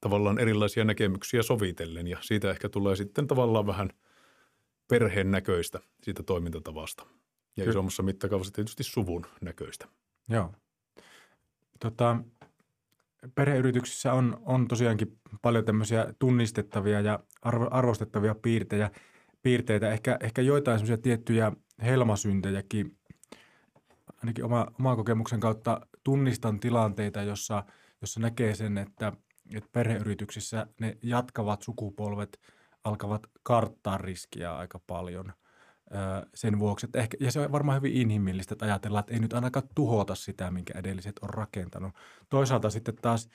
tavallaan 0.00 0.38
erilaisia 0.38 0.84
näkemyksiä 0.84 1.42
sovitellen 1.42 2.06
ja 2.06 2.18
siitä 2.20 2.50
ehkä 2.50 2.68
tulee 2.68 2.96
sitten 2.96 3.26
tavallaan 3.26 3.66
vähän 3.66 3.90
perheen 4.88 5.30
näköistä 5.30 5.80
siitä 6.02 6.22
toimintatavasta. 6.22 7.06
Ja 7.56 7.60
Kyllä. 7.60 7.70
isommassa 7.70 8.02
mittakaavassa 8.02 8.52
tietysti 8.52 8.82
suvun 8.82 9.26
näköistä. 9.40 9.88
Joo. 10.28 10.54
Tota, 11.80 12.16
perheyrityksissä 13.34 14.12
on, 14.12 14.42
on 14.46 14.68
tosiaankin 14.68 15.18
paljon 15.42 15.64
tämmöisiä 15.64 16.14
tunnistettavia 16.18 17.00
ja 17.00 17.18
arvo, 17.42 17.68
arvostettavia 17.70 18.34
piirteitä, 18.34 18.90
piirteitä. 19.42 19.90
Ehkä, 19.90 20.18
ehkä 20.20 20.42
joitain 20.42 20.78
semmoisia 20.78 21.02
tiettyjä 21.02 21.52
helmasyntejäkin, 21.82 22.98
ainakin 24.16 24.44
oma, 24.44 24.66
oma 24.80 24.96
kokemuksen 24.96 25.40
kautta 25.40 25.80
tunnistan 26.04 26.60
tilanteita, 26.60 27.22
jossa, 27.22 27.64
jossa 28.00 28.20
näkee 28.20 28.54
sen, 28.54 28.78
että, 28.78 29.12
että 29.54 29.68
perheyrityksissä 29.72 30.66
ne 30.80 30.98
jatkavat 31.02 31.62
sukupolvet 31.62 32.40
alkavat 32.84 33.26
karttaa 33.42 33.98
riskiä 33.98 34.56
aika 34.56 34.80
paljon– 34.86 35.32
sen 36.34 36.58
vuoksi, 36.58 36.86
että 36.86 36.98
ehkä, 36.98 37.16
ja 37.20 37.32
se 37.32 37.40
on 37.40 37.52
varmaan 37.52 37.76
hyvin 37.76 37.92
inhimillistä, 37.92 38.54
että 38.54 38.64
ajatellaan, 38.64 39.00
että 39.00 39.12
ei 39.14 39.20
nyt 39.20 39.32
ainakaan 39.32 39.68
tuhota 39.74 40.14
sitä, 40.14 40.50
minkä 40.50 40.78
edelliset 40.78 41.18
on 41.22 41.30
rakentanut. 41.30 41.94
Toisaalta 42.28 42.70
sitten 42.70 42.96
taas 42.96 43.28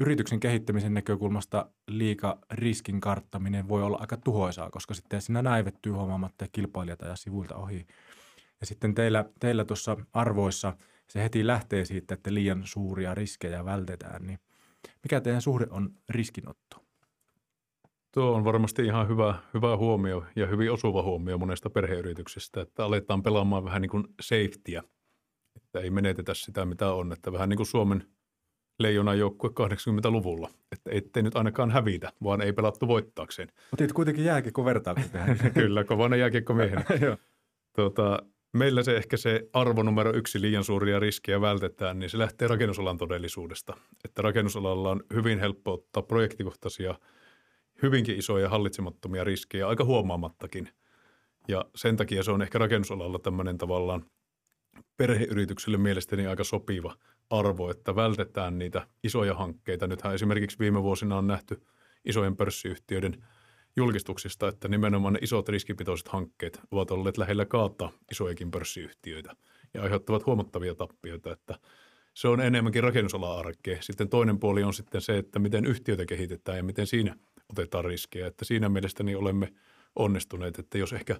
yrityksen 0.00 0.40
kehittämisen 0.40 0.94
näkökulmasta 0.94 1.70
liika 1.88 2.38
riskin 2.50 3.00
karttaminen 3.00 3.68
voi 3.68 3.82
olla 3.82 3.98
aika 4.00 4.16
tuhoisaa, 4.16 4.70
koska 4.70 4.94
sitten 4.94 5.22
siinä 5.22 5.42
näivettyy 5.42 5.92
huomaamatta 5.92 6.44
ja 6.44 6.48
kilpailijat 6.52 7.02
ajaa 7.02 7.16
sivuilta 7.16 7.56
ohi. 7.56 7.86
Ja 8.60 8.66
sitten 8.66 8.94
teillä, 8.94 9.24
teillä 9.40 9.64
tuossa 9.64 9.96
arvoissa 10.12 10.76
se 11.08 11.22
heti 11.22 11.46
lähtee 11.46 11.84
siitä, 11.84 12.14
että 12.14 12.34
liian 12.34 12.62
suuria 12.64 13.14
riskejä 13.14 13.64
vältetään, 13.64 14.26
niin 14.26 14.38
mikä 15.02 15.20
teidän 15.20 15.42
suhde 15.42 15.66
on 15.70 15.90
riskinotto? 16.08 16.87
Tuo 18.18 18.34
on 18.34 18.44
varmasti 18.44 18.84
ihan 18.84 19.08
hyvä, 19.08 19.34
hyvä 19.54 19.76
huomio 19.76 20.24
ja 20.36 20.46
hyvin 20.46 20.72
osuva 20.72 21.02
huomio 21.02 21.38
monesta 21.38 21.70
perheyrityksestä, 21.70 22.60
että 22.60 22.84
aletaan 22.84 23.22
pelaamaan 23.22 23.64
vähän 23.64 23.82
niin 23.82 23.90
kuin 23.90 24.04
safetyä, 24.20 24.82
että 25.56 25.80
ei 25.80 25.90
menetetä 25.90 26.34
sitä, 26.34 26.64
mitä 26.64 26.92
on. 26.92 27.12
Että 27.12 27.32
vähän 27.32 27.48
niin 27.48 27.56
kuin 27.56 27.66
Suomen 27.66 28.04
leijonan 28.78 29.18
joukkue 29.18 29.50
80-luvulla, 29.50 30.50
että 30.72 30.90
ettei 30.92 31.22
nyt 31.22 31.36
ainakaan 31.36 31.70
hävitä, 31.70 32.12
vaan 32.22 32.40
ei 32.40 32.52
pelattu 32.52 32.88
voittaakseen. 32.88 33.48
Otit 33.72 33.92
kuitenkin 33.92 34.24
jääkiekko 34.24 34.64
tähän. 35.12 35.38
Kyllä, 35.54 35.84
kovana 35.84 36.16
jääkiekko 36.16 36.54
miehen. 36.54 36.84
tuota, 37.76 38.22
meillä 38.52 38.82
se 38.82 38.96
ehkä 38.96 39.16
se 39.16 39.48
arvo 39.52 39.82
numero 39.82 40.12
yksi 40.14 40.40
liian 40.40 40.64
suuria 40.64 41.00
riskejä 41.00 41.40
vältetään, 41.40 41.98
niin 41.98 42.10
se 42.10 42.18
lähtee 42.18 42.48
rakennusalan 42.48 42.98
todellisuudesta. 42.98 43.76
Että 44.04 44.22
rakennusalalla 44.22 44.90
on 44.90 45.02
hyvin 45.14 45.38
helppo 45.38 45.72
ottaa 45.72 46.02
projektikohtaisia– 46.02 46.94
hyvinkin 47.82 48.18
isoja 48.18 48.48
hallitsemattomia 48.48 49.24
riskejä, 49.24 49.68
aika 49.68 49.84
huomaamattakin. 49.84 50.68
Ja 51.48 51.64
sen 51.74 51.96
takia 51.96 52.22
se 52.22 52.30
on 52.30 52.42
ehkä 52.42 52.58
rakennusalalla 52.58 53.18
tämmöinen 53.18 53.58
tavallaan 53.58 54.04
perheyritykselle 54.96 55.78
mielestäni 55.78 56.26
aika 56.26 56.44
sopiva 56.44 56.94
arvo, 57.30 57.70
että 57.70 57.96
vältetään 57.96 58.58
niitä 58.58 58.86
isoja 59.04 59.34
hankkeita. 59.34 59.86
Nythän 59.86 60.14
esimerkiksi 60.14 60.58
viime 60.58 60.82
vuosina 60.82 61.18
on 61.18 61.26
nähty 61.26 61.62
isojen 62.04 62.36
pörssiyhtiöiden 62.36 63.24
julkistuksista, 63.76 64.48
että 64.48 64.68
nimenomaan 64.68 65.14
ne 65.14 65.18
isot 65.22 65.48
riskipitoiset 65.48 66.08
hankkeet 66.08 66.60
ovat 66.70 66.90
olleet 66.90 67.18
lähellä 67.18 67.44
kaata 67.44 67.90
isojakin 68.10 68.50
pörssiyhtiöitä 68.50 69.36
ja 69.74 69.82
aiheuttavat 69.82 70.26
huomattavia 70.26 70.74
tappioita, 70.74 71.32
että 71.32 71.58
se 72.14 72.28
on 72.28 72.40
enemmänkin 72.40 72.82
rakennusala-arkea. 72.82 73.78
Sitten 73.80 74.08
toinen 74.08 74.38
puoli 74.38 74.62
on 74.62 74.74
sitten 74.74 75.00
se, 75.00 75.18
että 75.18 75.38
miten 75.38 75.66
yhtiötä 75.66 76.06
kehitetään 76.06 76.56
ja 76.56 76.62
miten 76.62 76.86
siinä 76.86 77.16
otetaan 77.50 77.84
riskejä. 77.84 78.26
Että 78.26 78.44
siinä 78.44 78.68
mielestäni 78.68 79.14
olemme 79.14 79.52
onnistuneet, 79.96 80.58
että 80.58 80.78
jos 80.78 80.92
ehkä 80.92 81.16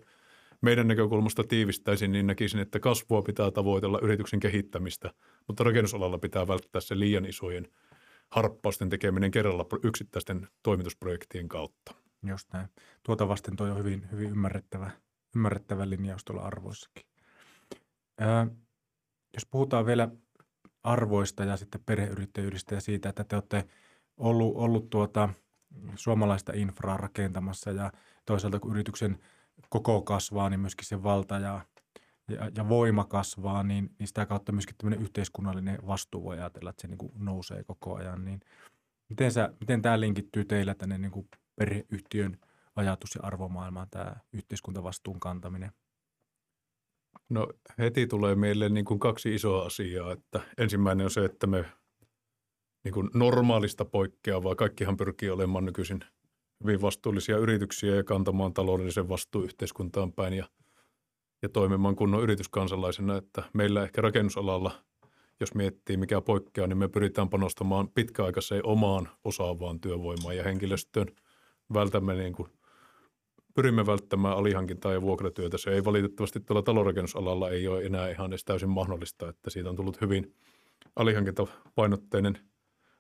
meidän 0.61 0.89
näkökulmasta 0.89 1.45
tiivistäisin, 1.45 2.13
niin 2.13 2.27
näkisin, 2.27 2.61
että 2.61 2.81
kasvua 2.81 3.23
pitää 3.23 3.51
tavoitella 3.51 3.99
yrityksen 4.03 4.41
kehittämistä, 4.41 5.11
mutta 5.47 5.65
rakennusalalla 5.65 6.19
pitää 6.19 6.49
välttää 6.49 6.81
se 6.81 6.99
liian 6.99 7.27
isojen 7.27 7.69
harppausten 8.31 8.89
tekeminen 8.89 9.31
kerralla 9.31 9.67
yksittäisten 9.83 10.49
toimitusprojektien 10.63 11.49
kautta. 11.49 11.95
Just 12.27 12.53
näin. 12.53 12.69
Tuota 13.03 13.29
vasten 13.29 13.57
tuo 13.57 13.67
on 13.67 13.79
hyvin, 13.79 14.11
hyvin 14.13 14.31
ymmärrettävä, 14.31 14.91
ymmärrettävä 15.37 15.91
linjaus 15.91 16.25
tuolla 16.25 16.43
arvoissakin. 16.43 17.07
Ää, 18.21 18.47
jos 19.35 19.47
puhutaan 19.51 19.87
vielä 19.87 20.09
arvoista 20.83 21.45
ja 21.45 21.57
sitten 21.57 21.81
perheyrittäjyydestä 21.87 22.75
ja 22.75 22.81
siitä, 22.81 23.09
että 23.09 23.25
te 23.25 23.37
olette 23.37 23.65
ollut, 24.17 24.57
ollut 24.57 24.91
tuota– 24.91 25.29
suomalaista 25.97 26.53
infraa 26.55 26.97
rakentamassa 26.97 27.71
ja 27.71 27.93
toisaalta 28.27 28.61
kun 28.61 28.71
yrityksen 28.71 29.19
koko 29.69 30.03
kasvaa, 30.03 30.51
niin 30.51 30.61
myöskin 30.61 30.87
se 30.87 31.03
valta 31.03 31.39
ja, 31.39 31.61
ja, 32.29 32.51
ja 32.57 32.69
voima 32.69 33.05
kasvaa, 33.05 33.63
niin, 33.63 33.91
niin 33.99 34.07
sitä 34.07 34.27
kautta 34.27 34.53
myöskin 34.53 34.77
tämmöinen 34.79 35.03
yhteiskunnallinen 35.03 35.79
vastuu 35.87 36.25
voi 36.25 36.39
ajatella, 36.39 36.71
että 36.71 36.83
se 36.83 36.89
niin 36.89 36.99
kuin 36.99 37.13
nousee 37.19 37.65
koko 37.65 37.97
ajan. 37.97 38.25
Niin 38.25 38.41
miten, 39.09 39.33
sä, 39.33 39.53
miten 39.61 39.83
tämä 39.83 40.01
linkittyy 40.01 40.45
teillä 40.45 40.75
tänne 40.75 40.99
niin 40.99 41.13
kuin 41.13 41.29
perheyhtiön 41.57 42.39
ajatus- 42.77 43.15
ja 43.15 43.21
arvomaailmaan, 43.23 43.91
tämä 43.91 44.17
yhteiskuntavastuun 44.33 45.21
kantaminen? 45.21 45.73
No 47.29 47.49
heti 47.79 48.07
tulee 48.07 48.35
meille 48.35 48.69
niin 48.69 48.85
kuin 48.85 49.01
kaksi 49.01 49.35
isoa 49.35 49.67
asiaa. 49.67 50.13
Että 50.13 50.41
ensimmäinen 50.59 51.05
on 51.05 51.11
se, 51.11 51.25
että 51.25 51.47
me 51.47 51.65
niin 52.85 52.95
kuin 52.95 53.11
normaalista 53.15 53.85
poikkeavaa. 53.85 54.55
Kaikkihan 54.55 54.97
pyrkii 54.97 55.31
olemaan 55.31 55.65
nykyisin 55.65 56.01
hyvin 56.65 56.83
vastuullisia 56.83 57.37
yrityksiä 57.37 57.95
ja 57.95 58.05
kantamaan 58.05 58.55
taloudellisen 58.55 59.09
vastuun 59.09 59.45
yhteiskuntaan 59.45 60.13
päin 60.13 60.35
ja, 60.35 60.49
ja 61.43 61.49
toimimaan 61.49 61.97
kunnon 61.97 62.23
yrityskansalaisena. 62.23 63.17
Että 63.17 63.43
meillä 63.53 63.83
ehkä 63.83 64.03
rakennusalalla, 64.03 64.71
jos 65.41 65.55
miettii 65.55 65.97
mikä 65.97 66.21
poikkeaa, 66.21 66.67
niin 66.67 66.79
me 66.79 66.89
pyritään 66.89 67.29
panostamaan 67.29 67.89
pitkäaikaiseen 67.89 68.67
omaan 68.67 69.09
osaavaan 69.25 69.81
työvoimaan 69.81 70.37
ja 70.37 70.45
henkilöstöön. 70.45 71.07
Vältämme 71.75 72.15
niin 72.15 72.33
kuin, 72.33 72.49
pyrimme 73.55 73.87
välttämään 73.87 74.37
alihankintaa 74.37 74.93
ja 74.93 75.03
vuokratyötä. 75.03 75.59
Se 75.59 75.71
ei 75.71 75.85
valitettavasti 75.85 76.41
tuolla 76.41 76.63
talorakennusalalla 76.63 77.51
ei 77.51 77.69
ole 77.69 77.85
enää 77.85 78.11
ihan 78.11 78.31
edes 78.31 78.45
täysin 78.45 78.69
mahdollista, 78.69 79.29
että 79.29 79.51
siitä 79.51 79.71
on 79.71 79.77
tullut 79.77 80.01
hyvin 80.01 80.35
alihankintapainotteinen– 80.97 82.39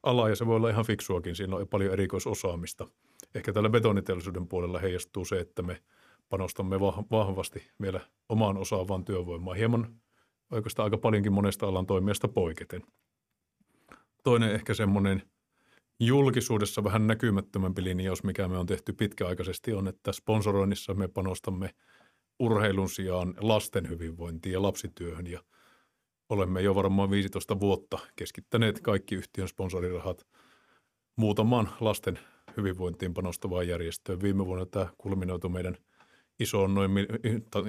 ala 0.02 0.28
ja 0.28 0.37
se 0.37 0.47
voi 0.47 0.57
olla 0.57 0.71
ihan 0.71 0.85
fiksuakin. 0.85 1.37
Siinä 1.37 1.57
on 1.57 1.69
paljon 1.69 1.93
erikoisosaamista. 1.93 2.88
Ehkä 3.35 3.52
tällä 3.52 3.71
betoniteollisuuden 3.71 4.49
puolella 4.49 4.78
heijastuu 4.78 5.25
se, 5.25 5.40
että 5.40 5.62
me 5.62 5.83
panostamme 6.28 6.81
vahvasti 7.11 7.71
vielä 7.83 8.00
omaan 8.28 8.57
osaavaan 8.57 9.05
työvoimaan. 9.05 9.57
Hieman 9.57 9.95
oikeastaan 10.50 10.85
aika 10.85 10.99
paljonkin 10.99 11.33
monesta 11.33 11.67
alan 11.67 11.87
toimijasta 11.87 12.28
poiketen. 12.28 12.83
Toinen 14.25 14.52
ehkä 14.52 14.75
semmoinen 14.75 15.23
julkisuudessa 16.00 16.85
vähän 16.85 17.07
näkymättömämpi 17.07 17.85
linjaus, 17.85 18.25
mikä 18.25 18.49
me 18.49 18.59
on 18.59 18.67
tehty 18.67 18.93
pitkäaikaisesti, 18.93 19.73
on, 19.73 19.88
että 19.88 20.12
sponsoroinnissa 20.12 20.95
me 20.95 21.09
panostamme 21.09 21.75
urheilun 22.38 22.90
sijaan 22.90 23.35
lasten 23.40 23.88
hyvinvointiin 23.88 24.52
ja 24.52 24.62
lapsityöhön 24.62 25.26
ja– 25.26 25.43
olemme 26.29 26.61
jo 26.61 26.75
varmaan 26.75 27.11
15 27.11 27.61
vuotta 27.61 27.99
keskittäneet 28.17 28.81
kaikki 28.81 29.15
yhtiön 29.15 29.49
sponsorirahat 29.49 30.27
muutamaan 31.17 31.69
lasten 31.81 32.19
hyvinvointiin 32.57 33.15
panostavaan 33.15 33.69
järjestöön. 33.69 34.23
Viime 34.23 34.47
vuonna 34.47 34.67
tämä 34.67 34.87
kulminoitu 34.99 35.49
meidän 35.49 35.77
isoon 36.41 36.75
noin, 36.75 36.91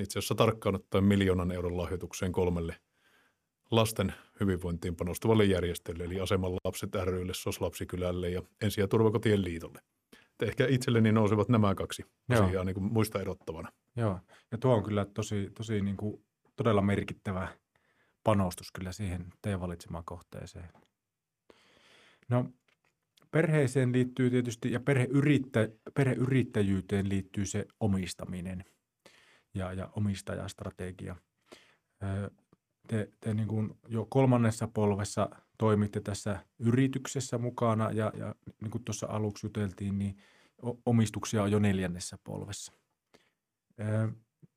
itse 0.01 0.19
asiassa 0.19 0.35
tarkkaan 0.35 0.75
ottaen 0.75 1.03
miljoonan 1.03 1.51
euron 1.51 1.77
lahjoitukseen 1.77 2.31
kolmelle 2.31 2.75
lasten 3.71 4.13
hyvinvointiin 4.39 4.95
panostavalle 4.95 5.45
järjestölle, 5.45 6.03
eli 6.03 6.19
Aseman 6.19 6.51
lapset 6.65 6.95
rylle, 6.95 7.33
SOS 7.33 7.61
Lapsikylälle 7.61 8.29
ja 8.29 8.41
Ensi- 8.61 8.81
ja 8.81 8.87
turvakotien 8.87 9.43
liitolle. 9.43 9.79
Että 10.31 10.45
ehkä 10.45 10.67
itselleni 10.67 11.11
nousevat 11.11 11.49
nämä 11.49 11.75
kaksi 11.75 12.03
Joo. 12.29 12.43
asiaa 12.43 12.63
niin 12.63 12.73
kuin 12.73 12.93
muista 12.93 13.21
erottavana. 13.21 13.71
Joo, 13.95 14.19
ja 14.51 14.57
tuo 14.57 14.75
on 14.75 14.83
kyllä 14.83 15.05
tosi, 15.05 15.49
tosi 15.55 15.81
niin 15.81 15.97
kuin 15.97 16.23
todella 16.55 16.81
merkittävä– 16.81 17.47
panostus 18.23 18.71
kyllä 18.71 18.91
siihen 18.91 19.25
teidän 19.41 19.61
valitsemaan 19.61 20.05
kohteeseen. 20.05 20.69
No 22.29 22.45
perheeseen 23.31 23.91
liittyy 23.91 24.29
tietysti 24.29 24.71
ja 24.71 24.79
perheyrittä, 24.79 25.69
perheyrittäjyyteen 25.93 27.09
liittyy 27.09 27.45
se 27.45 27.65
omistaminen 27.79 28.65
ja, 29.53 29.73
ja 29.73 29.89
omistajastrategia. 29.95 31.15
te, 32.87 33.09
te 33.19 33.33
niin 33.33 33.47
kuin 33.47 33.79
jo 33.87 34.07
kolmannessa 34.09 34.67
polvessa 34.67 35.29
toimitte 35.57 36.01
tässä 36.01 36.45
yrityksessä 36.59 37.37
mukana 37.37 37.91
ja, 37.91 38.11
ja 38.17 38.35
niin 38.61 38.71
kuin 38.71 38.83
tuossa 38.83 39.07
aluksi 39.09 39.45
juteltiin, 39.45 39.99
niin 39.99 40.17
omistuksia 40.85 41.43
on 41.43 41.51
jo 41.51 41.59
neljännessä 41.59 42.17
polvessa. 42.23 42.73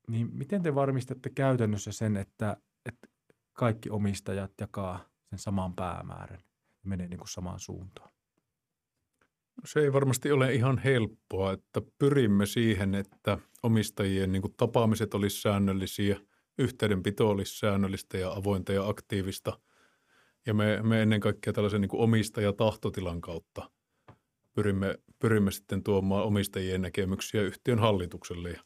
Niin 0.08 0.30
miten 0.32 0.62
te 0.62 0.74
varmistatte 0.74 1.30
käytännössä 1.30 1.92
sen, 1.92 2.16
että, 2.16 2.56
että 2.86 3.08
kaikki 3.52 3.90
omistajat 3.90 4.52
jakaa 4.60 5.08
sen 5.30 5.38
saman 5.38 5.74
päämäärän 5.74 6.40
ja 6.84 6.88
menee 6.88 7.08
niin 7.08 7.18
kuin 7.18 7.28
samaan 7.28 7.60
suuntaan? 7.60 8.10
Se 9.64 9.80
ei 9.80 9.92
varmasti 9.92 10.32
ole 10.32 10.54
ihan 10.54 10.78
helppoa, 10.78 11.52
että 11.52 11.82
pyrimme 11.98 12.46
siihen, 12.46 12.94
että 12.94 13.38
omistajien 13.62 14.32
niin 14.32 14.42
kuin 14.42 14.54
tapaamiset 14.56 15.14
olisi 15.14 15.40
säännöllisiä, 15.40 16.20
yhteydenpito 16.58 17.28
olisi 17.28 17.58
säännöllistä 17.58 18.18
ja 18.18 18.32
avointa 18.32 18.72
ja 18.72 18.88
aktiivista. 18.88 19.60
Ja 20.46 20.54
me, 20.54 20.82
me 20.82 21.02
ennen 21.02 21.20
kaikkea 21.20 21.52
tällaisen 21.52 21.80
niin 21.80 21.88
kuin 21.88 22.00
omistajatahtotilan 22.00 23.20
kautta 23.20 23.70
pyrimme, 24.54 24.98
pyrimme 25.18 25.50
sitten 25.50 25.82
tuomaan 25.82 26.24
omistajien 26.24 26.82
näkemyksiä 26.82 27.42
yhtiön 27.42 27.78
hallitukselle. 27.78 28.50
Ja 28.50 28.62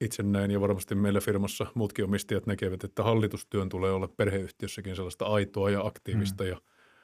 itse 0.00 0.22
näin 0.22 0.50
ja 0.50 0.60
varmasti 0.60 0.94
meillä 0.94 1.20
firmassa 1.20 1.66
muutkin 1.74 2.04
omistajat 2.04 2.46
näkevät, 2.46 2.84
että 2.84 3.02
hallitustyön 3.02 3.68
tulee 3.68 3.92
olla 3.92 4.08
perheyhtiössäkin 4.08 4.96
sellaista 4.96 5.24
aitoa 5.24 5.70
ja 5.70 5.86
aktiivista 5.86 6.44
mm. 6.44 6.50
ja 6.50 6.60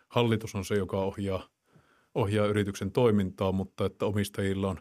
hallitus 0.08 0.54
on 0.54 0.64
se, 0.64 0.74
joka 0.74 0.96
ohjaa, 0.96 1.48
ohjaa 2.14 2.46
yrityksen 2.46 2.92
toimintaa, 2.92 3.52
mutta 3.52 3.86
että 3.86 4.06
omistajilla 4.06 4.68
on 4.68 4.78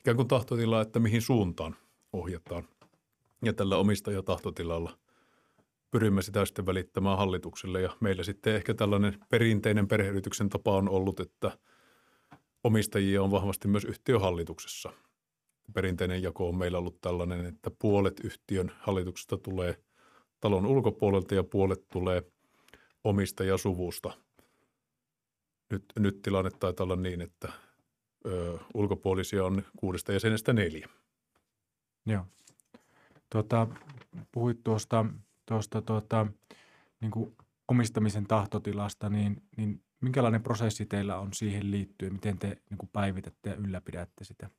ikään 0.00 0.16
kuin 0.16 0.28
tahtotila, 0.28 0.80
että 0.80 1.00
mihin 1.00 1.22
suuntaan 1.22 1.76
ohjataan. 2.12 2.68
Ja 3.44 3.52
tällä 3.52 3.76
omistajatahtotilalla 3.76 4.98
pyrimme 5.90 6.22
sitä 6.22 6.44
sitten 6.44 6.66
välittämään 6.66 7.18
hallitukselle 7.18 7.80
ja 7.80 7.96
meillä 8.00 8.22
sitten 8.22 8.54
ehkä 8.54 8.74
tällainen 8.74 9.18
perinteinen 9.30 9.88
perheyrityksen 9.88 10.48
tapa 10.48 10.76
on 10.76 10.88
ollut, 10.88 11.20
että 11.20 11.58
omistajia 12.64 13.22
on 13.22 13.30
vahvasti 13.30 13.68
myös 13.68 13.84
yhtiöhallituksessa– 13.84 14.92
perinteinen 15.72 16.22
jako 16.22 16.48
on 16.48 16.56
meillä 16.56 16.78
ollut 16.78 17.00
tällainen, 17.00 17.46
että 17.46 17.70
puolet 17.78 18.20
yhtiön 18.24 18.72
hallituksesta 18.78 19.38
tulee 19.38 19.84
talon 20.40 20.66
ulkopuolelta 20.66 21.34
ja 21.34 21.44
puolet 21.44 21.88
tulee 21.92 22.22
omistajasuvusta. 23.04 24.12
Nyt, 25.70 25.84
nyt 25.98 26.22
tilanne 26.22 26.50
taitaa 26.50 26.84
olla 26.84 26.96
niin, 26.96 27.20
että 27.20 27.52
ö, 28.26 28.58
ulkopuolisia 28.74 29.44
on 29.44 29.62
kuudesta 29.76 30.12
jäsenestä 30.12 30.52
neljä. 30.52 30.88
Joo. 32.06 32.26
Tuota, 33.30 33.68
puhuit 34.32 34.64
tuosta, 34.64 35.06
tuosta 35.46 35.82
tuota, 35.82 36.26
niin 37.00 37.10
kuin 37.10 37.36
omistamisen 37.68 38.26
tahtotilasta, 38.26 39.08
niin, 39.08 39.42
niin 39.56 39.82
minkälainen 40.00 40.42
prosessi 40.42 40.86
teillä 40.86 41.18
on 41.18 41.32
siihen 41.32 41.70
liittyen? 41.70 42.12
Miten 42.12 42.38
te 42.38 42.56
niin 42.70 42.78
kuin 42.78 42.90
päivitätte 42.92 43.50
ja 43.50 43.56
ylläpidätte 43.56 44.24
sitä? 44.24 44.50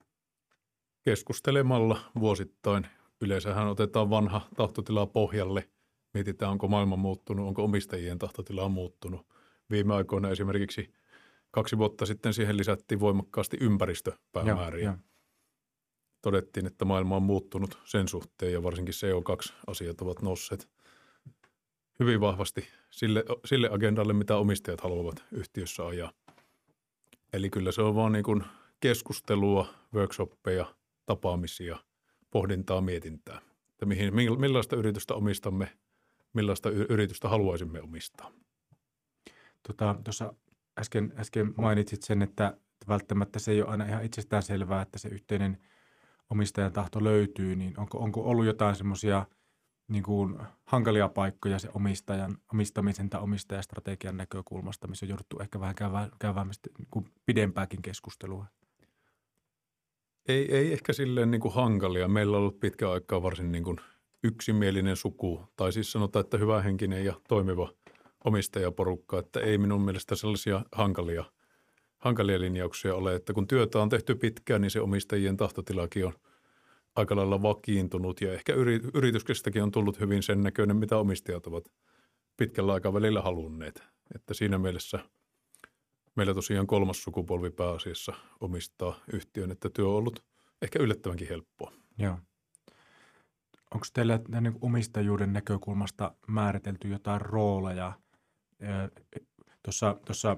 Keskustelemalla 1.05 1.99
vuosittain. 2.19 2.87
Yleensähän 3.21 3.67
otetaan 3.67 4.09
vanha 4.09 4.41
tahtotila 4.55 5.05
pohjalle, 5.05 5.69
mietitään 6.13 6.51
onko 6.51 6.67
maailma 6.67 6.95
muuttunut, 6.95 7.47
onko 7.47 7.63
omistajien 7.63 8.19
tahtotila 8.19 8.69
muuttunut. 8.69 9.27
Viime 9.69 9.93
aikoina 9.93 10.29
esimerkiksi 10.29 10.93
kaksi 11.51 11.77
vuotta 11.77 12.05
sitten 12.05 12.33
siihen 12.33 12.57
lisättiin 12.57 12.99
voimakkaasti 12.99 13.57
ympäristöpäämääriä. 13.61 14.83
Ja. 14.83 14.97
Todettiin, 16.21 16.65
että 16.65 16.85
maailma 16.85 17.15
on 17.15 17.23
muuttunut 17.23 17.77
sen 17.83 18.07
suhteen 18.07 18.53
ja 18.53 18.63
varsinkin 18.63 18.93
CO2-asiat 18.93 20.01
ovat 20.01 20.21
nousseet 20.21 20.69
hyvin 21.99 22.21
vahvasti 22.21 22.67
sille, 22.91 23.23
sille 23.45 23.69
agendalle, 23.71 24.13
mitä 24.13 24.37
omistajat 24.37 24.81
haluavat 24.81 25.23
yhtiössä 25.31 25.85
ajaa. 25.85 26.11
Eli 27.33 27.49
kyllä 27.49 27.71
se 27.71 27.81
on 27.81 27.95
vaan 27.95 28.11
niin 28.11 28.23
kuin 28.23 28.43
keskustelua, 28.79 29.67
workshoppeja– 29.93 30.65
tapaamisia, 31.05 31.77
pohdintaa, 32.31 32.81
mietintää. 32.81 33.41
Että 33.69 33.85
mihin, 33.85 34.13
millaista 34.15 34.75
yritystä 34.75 35.13
omistamme, 35.13 35.77
millaista 36.33 36.69
yritystä 36.69 37.29
haluaisimme 37.29 37.81
omistaa. 37.81 38.31
Tota, 39.67 39.95
tuossa 40.03 40.33
äsken, 40.79 41.13
äsken 41.17 41.53
mainitsit 41.57 42.03
sen, 42.03 42.21
että 42.21 42.57
välttämättä 42.87 43.39
se 43.39 43.51
ei 43.51 43.61
ole 43.61 43.71
aina 43.71 43.85
ihan 43.85 44.03
itsestään 44.03 44.43
selvää, 44.43 44.81
että 44.81 44.99
se 44.99 45.09
yhteinen 45.09 45.57
omistajan 46.29 46.73
tahto 46.73 47.03
löytyy, 47.03 47.55
niin 47.55 47.79
onko, 47.79 47.97
onko 47.97 48.21
ollut 48.21 48.45
jotain 48.45 48.75
semmoisia 48.75 49.25
niin 49.87 50.03
kuin 50.03 50.39
hankalia 50.65 51.09
paikkoja 51.09 51.59
se 51.59 51.69
omistajan, 51.73 52.37
omistamisen 52.53 53.09
tai 53.09 53.21
omistajastrategian 53.21 54.17
näkökulmasta, 54.17 54.87
missä 54.87 55.05
on 55.05 55.09
jouduttu 55.09 55.39
ehkä 55.39 55.59
vähän 55.59 55.75
käymään, 55.75 56.11
käymään 56.19 56.49
niin 56.77 57.11
pidempääkin 57.25 57.81
keskustelua? 57.81 58.45
Ei, 60.27 60.55
ei 60.55 60.73
ehkä 60.73 60.93
silleen 60.93 61.31
niin 61.31 61.41
kuin 61.41 61.53
hankalia. 61.53 62.07
Meillä 62.07 62.37
on 62.37 62.41
ollut 62.41 62.59
pitkä 62.59 62.91
aikaa 62.91 63.23
varsin 63.23 63.51
niin 63.51 63.63
kuin 63.63 63.77
yksimielinen 64.23 64.95
suku, 64.95 65.41
tai 65.55 65.73
siis 65.73 65.91
sanotaan, 65.91 66.25
että 66.25 66.37
hyvähenkinen 66.37 67.05
ja 67.05 67.13
toimiva 67.27 67.69
omistajaporukka, 68.23 69.19
että 69.19 69.39
ei 69.39 69.57
minun 69.57 69.81
mielestä 69.81 70.15
sellaisia 70.15 70.61
hankalia, 70.71 71.23
hankalia 71.97 72.39
linjauksia 72.39 72.95
ole, 72.95 73.15
että 73.15 73.33
kun 73.33 73.47
työtä 73.47 73.79
on 73.79 73.89
tehty 73.89 74.15
pitkään, 74.15 74.61
niin 74.61 74.71
se 74.71 74.81
omistajien 74.81 75.37
tahtotilakin 75.37 76.05
on 76.05 76.13
aika 76.95 77.15
lailla 77.15 77.41
vakiintunut 77.41 78.21
ja 78.21 78.33
ehkä 78.33 78.53
yrityksestäkin 78.93 79.63
on 79.63 79.71
tullut 79.71 79.99
hyvin 79.99 80.23
sen 80.23 80.41
näköinen, 80.41 80.77
mitä 80.77 80.97
omistajat 80.97 81.47
ovat 81.47 81.71
pitkällä 82.37 82.73
aikavälillä 82.73 83.21
halunneet. 83.21 83.83
Että 84.15 84.33
siinä 84.33 84.57
mielessä– 84.57 84.99
meillä 86.15 86.33
tosiaan 86.33 86.67
kolmas 86.67 87.03
sukupolvi 87.03 87.49
pääasiassa 87.49 88.13
omistaa 88.39 88.99
yhtiön, 89.13 89.51
että 89.51 89.69
työ 89.69 89.87
on 89.87 89.95
ollut 89.95 90.25
ehkä 90.61 90.79
yllättävänkin 90.79 91.27
helppoa. 91.27 91.71
Joo. 91.97 92.19
Onko 93.73 93.85
teillä 93.93 94.19
niin 94.41 94.57
omistajuuden 94.61 95.33
näkökulmasta 95.33 96.15
määritelty 96.27 96.87
jotain 96.87 97.21
rooleja? 97.21 97.93
Tuossa, 99.63 100.37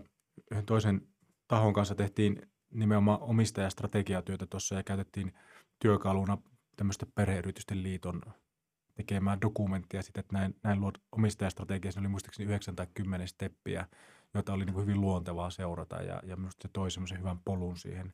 toisen 0.66 1.08
tahon 1.48 1.74
kanssa 1.74 1.96
tehtiin 1.96 2.42
nimenomaan 2.74 3.22
omistajastrategiatyötä 3.22 4.46
tuossa 4.46 4.76
ja 4.76 4.84
käytettiin 4.84 5.34
työkaluna 5.80 6.38
tämmöistä 6.76 7.06
perheyritysten 7.16 7.84
liiton 7.84 8.22
tekemään 8.96 9.42
dokumenttia 9.42 10.02
sitten, 10.02 10.20
että 10.20 10.34
näin, 10.34 10.56
näin 10.64 10.82
luot 10.82 10.98
omistajastrategiassa, 11.12 12.00
oli 12.00 12.08
muistaakseni 12.08 12.50
9 12.50 12.76
tai 12.76 12.88
10 12.94 13.28
steppiä, 13.28 13.88
joita 14.34 14.54
oli 14.54 14.66
niin 14.66 14.74
kuin 14.74 14.86
hyvin 14.86 15.02
luontevaa 15.02 15.50
seurata 15.50 15.96
ja, 15.96 16.22
ja 16.24 16.36
minusta 16.36 16.62
se 16.62 16.70
toi 16.74 16.92
semmoisen 16.92 17.20
hyvän 17.20 17.40
polun 17.46 17.78
siihen 17.78 18.14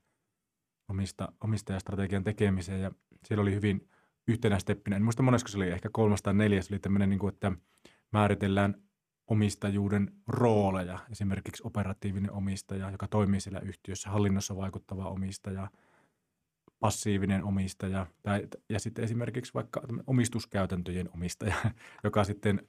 omista, 0.89 1.31
omistajastrategian 1.41 2.23
tekemiseen 2.23 2.81
ja 2.81 2.91
siellä 3.25 3.41
oli 3.41 3.53
hyvin 3.53 3.89
yhtenä 4.27 4.59
steppinä, 4.59 4.95
en 4.95 5.03
muista 5.03 5.23
monesko 5.23 5.47
se 5.47 5.57
oli, 5.57 5.69
ehkä 5.69 5.89
kolmas 5.91 6.21
tai 6.21 6.33
neljäs, 6.33 6.71
oli 6.71 6.79
tämmöinen, 6.79 7.09
niin 7.09 7.19
kuin, 7.19 7.33
että 7.33 7.51
määritellään 8.11 8.75
omistajuuden 9.27 10.11
rooleja, 10.27 10.99
esimerkiksi 11.11 11.63
operatiivinen 11.65 12.31
omistaja, 12.31 12.91
joka 12.91 13.07
toimii 13.07 13.39
siellä 13.39 13.59
yhtiössä, 13.59 14.09
hallinnossa 14.09 14.55
vaikuttava 14.55 15.09
omistaja– 15.09 15.67
passiivinen 16.83 17.43
omistaja 17.43 18.05
tai, 18.23 18.47
ja 18.69 18.79
sitten 18.79 19.03
esimerkiksi 19.03 19.53
vaikka 19.53 19.81
omistuskäytäntöjen 20.07 21.09
omistaja, 21.13 21.55
joka 22.03 22.23
sitten 22.23 22.67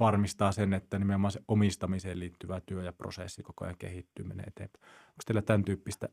varmistaa 0.00 0.52
sen, 0.52 0.72
että 0.72 0.98
nimenomaan 0.98 1.32
se 1.32 1.40
omistamiseen 1.48 2.18
liittyvä 2.18 2.60
työ 2.60 2.82
ja 2.82 2.92
prosessi 2.92 3.42
koko 3.42 3.64
ajan 3.64 3.78
kehittyy, 3.78 4.24
menee 4.24 4.44
eteenpäin. 4.46 4.84
Onko 4.84 5.22
teillä 5.26 5.42
tämän 5.42 5.64
tyyppistä 5.64 6.08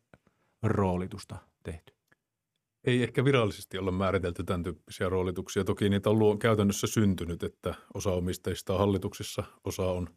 roolitusta 0.64 1.36
tehty? 1.64 1.94
Ei 2.84 3.04
ehkä 3.04 3.26
virallisesti 3.26 3.78
olla 3.78 3.92
määritelty 3.92 4.44
tämän 4.44 4.64
tyyppisiä 4.64 5.10
roolituksia. 5.10 5.64
Toki 5.64 5.90
niitä 5.90 6.10
on 6.10 6.40
käytännössä 6.40 6.88
syntynyt, 6.88 7.44
että 7.44 7.76
osa 7.94 8.12
omistajista 8.12 8.74
on 8.74 8.80
hallituksessa, 8.80 9.44
osa 9.64 9.92
on 9.92 10.08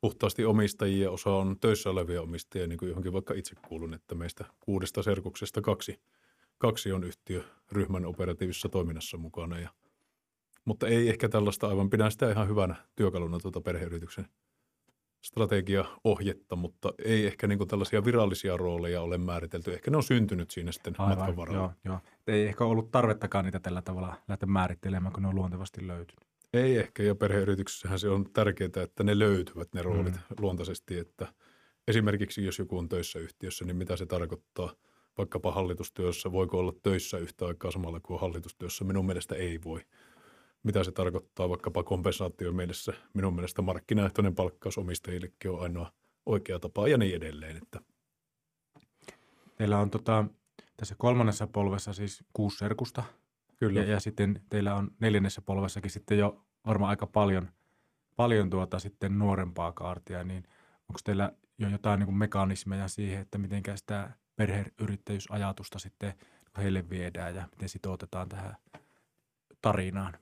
puhtaasti 0.00 0.44
omistajia, 0.44 1.10
osa 1.10 1.30
on 1.30 1.56
töissä 1.60 1.90
olevia 1.90 2.22
omistajia, 2.22 2.66
niin 2.66 2.78
kuin 2.78 2.88
johonkin 2.88 3.12
vaikka 3.12 3.34
itse 3.34 3.54
kuulun, 3.68 3.94
että 3.94 4.14
meistä 4.14 4.44
kuudesta 4.60 5.02
serkuksesta 5.02 5.60
kaksi– 5.60 5.98
kaksi 6.60 6.92
on 6.92 7.04
yhtiöryhmän 7.04 8.06
operatiivisessa 8.06 8.68
toiminnassa 8.68 9.16
mukana. 9.16 9.58
Ja, 9.58 9.70
mutta 10.64 10.88
ei 10.88 11.08
ehkä 11.08 11.28
tällaista 11.28 11.68
aivan, 11.68 11.90
pidän 11.90 12.12
sitä 12.12 12.30
ihan 12.30 12.48
hyvänä 12.48 12.74
työkaluna 12.96 13.38
tuota 13.38 13.60
perheyrityksen 13.60 14.26
strategiaohjetta, 15.24 16.56
mutta 16.56 16.92
ei 17.04 17.26
ehkä 17.26 17.46
niin 17.46 17.68
tällaisia 17.68 18.04
virallisia 18.04 18.56
rooleja 18.56 19.02
ole 19.02 19.18
määritelty. 19.18 19.72
Ehkä 19.72 19.90
ne 19.90 19.96
on 19.96 20.02
syntynyt 20.02 20.50
siinä 20.50 20.72
sitten 20.72 20.94
Aivan, 20.98 21.18
matkan 21.18 21.36
varrella. 21.36 21.60
Joo, 21.60 21.72
joo. 21.84 21.98
Ei 22.26 22.46
ehkä 22.46 22.64
ollut 22.64 22.90
tarvettakaan 22.90 23.44
niitä 23.44 23.60
tällä 23.60 23.82
tavalla 23.82 24.16
lähteä 24.28 24.46
määrittelemään, 24.46 25.12
kun 25.12 25.22
ne 25.22 25.28
on 25.28 25.34
luontevasti 25.34 25.86
löytynyt. 25.86 26.24
Ei 26.52 26.76
ehkä, 26.76 27.02
ja 27.02 27.14
perheyrityksessähän 27.14 27.98
se 27.98 28.08
on 28.08 28.32
tärkeää, 28.32 28.82
että 28.82 29.04
ne 29.04 29.18
löytyvät 29.18 29.68
ne 29.74 29.82
roolit 29.82 30.14
mm. 30.14 30.20
luontaisesti, 30.38 30.98
että 30.98 31.32
esimerkiksi 31.88 32.44
jos 32.44 32.58
joku 32.58 32.78
on 32.78 32.88
töissä 32.88 33.18
yhtiössä, 33.18 33.64
niin 33.64 33.76
mitä 33.76 33.96
se 33.96 34.06
tarkoittaa– 34.06 34.72
vaikkapa 35.18 35.52
hallitustyössä, 35.52 36.32
voiko 36.32 36.58
olla 36.58 36.72
töissä 36.82 37.18
yhtä 37.18 37.46
aikaa 37.46 37.70
samalla 37.70 38.00
kuin 38.00 38.20
hallitustyössä? 38.20 38.84
Minun 38.84 39.06
mielestä 39.06 39.34
ei 39.34 39.60
voi. 39.64 39.80
mitä 40.62 40.84
se 40.84 40.92
tarkoittaa 40.92 41.48
vaikkapa 41.48 41.82
kompensaatio 41.82 42.52
mielessä. 42.52 42.92
Minun 43.14 43.34
mielestä 43.34 43.62
markkinaehtoinen 43.62 44.34
palkkaus 44.34 44.78
omistajillekin 44.78 45.50
on 45.50 45.62
ainoa 45.62 45.92
oikea 46.26 46.58
tapa 46.58 46.88
ja 46.88 46.98
niin 46.98 47.16
edelleen. 47.16 47.56
Että. 47.56 47.80
Teillä 49.56 49.78
on 49.78 49.90
tota, 49.90 50.24
tässä 50.76 50.94
kolmannessa 50.98 51.46
polvessa 51.46 51.92
siis 51.92 52.24
kuusi 52.32 52.58
serkusta. 52.58 53.02
Kyllä. 53.56 53.80
Ja, 53.80 53.90
ja 53.90 54.00
sitten 54.00 54.42
teillä 54.48 54.74
on 54.74 54.90
neljännessä 55.00 55.42
polvessakin 55.42 55.90
sitten 55.90 56.18
jo 56.18 56.44
varmaan 56.66 56.90
aika 56.90 57.06
paljon, 57.06 57.48
paljon 58.16 58.50
tuota 58.50 58.78
sitten 58.78 59.18
nuorempaa 59.18 59.72
kaartia, 59.72 60.24
niin 60.24 60.42
onko 60.88 61.00
teillä 61.04 61.32
jo 61.58 61.68
jotain 61.68 61.98
niin 61.98 62.06
kuin 62.06 62.16
mekanismeja 62.16 62.88
siihen, 62.88 63.20
että 63.20 63.38
miten 63.38 63.62
sitä 63.74 64.10
perheyrittäjyysajatusta 64.40 65.78
sitten 65.78 66.14
heille 66.56 66.90
viedään 66.90 67.34
ja 67.34 67.48
miten 67.50 67.68
sitoutetaan 67.68 68.28
tähän 68.28 68.56
tarinaan? 69.62 70.18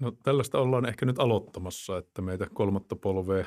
No 0.00 0.12
tällaista 0.22 0.58
ollaan 0.58 0.86
ehkä 0.86 1.06
nyt 1.06 1.18
aloittamassa, 1.18 1.98
että 1.98 2.22
meitä 2.22 2.46
kolmatta 2.54 2.96
polvea 2.96 3.46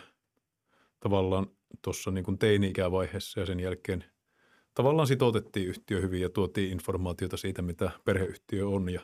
tavallaan 1.00 1.48
tuossa 1.82 2.12
niin 2.12 2.38
teini-ikävaiheessa 2.40 3.40
ja 3.40 3.46
sen 3.46 3.60
jälkeen 3.60 4.04
tavallaan 4.74 5.08
sitoutettiin 5.08 5.68
yhtiö 5.68 6.02
hyvin 6.02 6.22
ja 6.22 6.30
tuotiin 6.30 6.72
informaatiota 6.72 7.38
siitä, 7.38 7.62
mitä 7.62 7.92
perheyhtiö 8.06 8.68
on 8.68 8.90
ja 8.90 9.02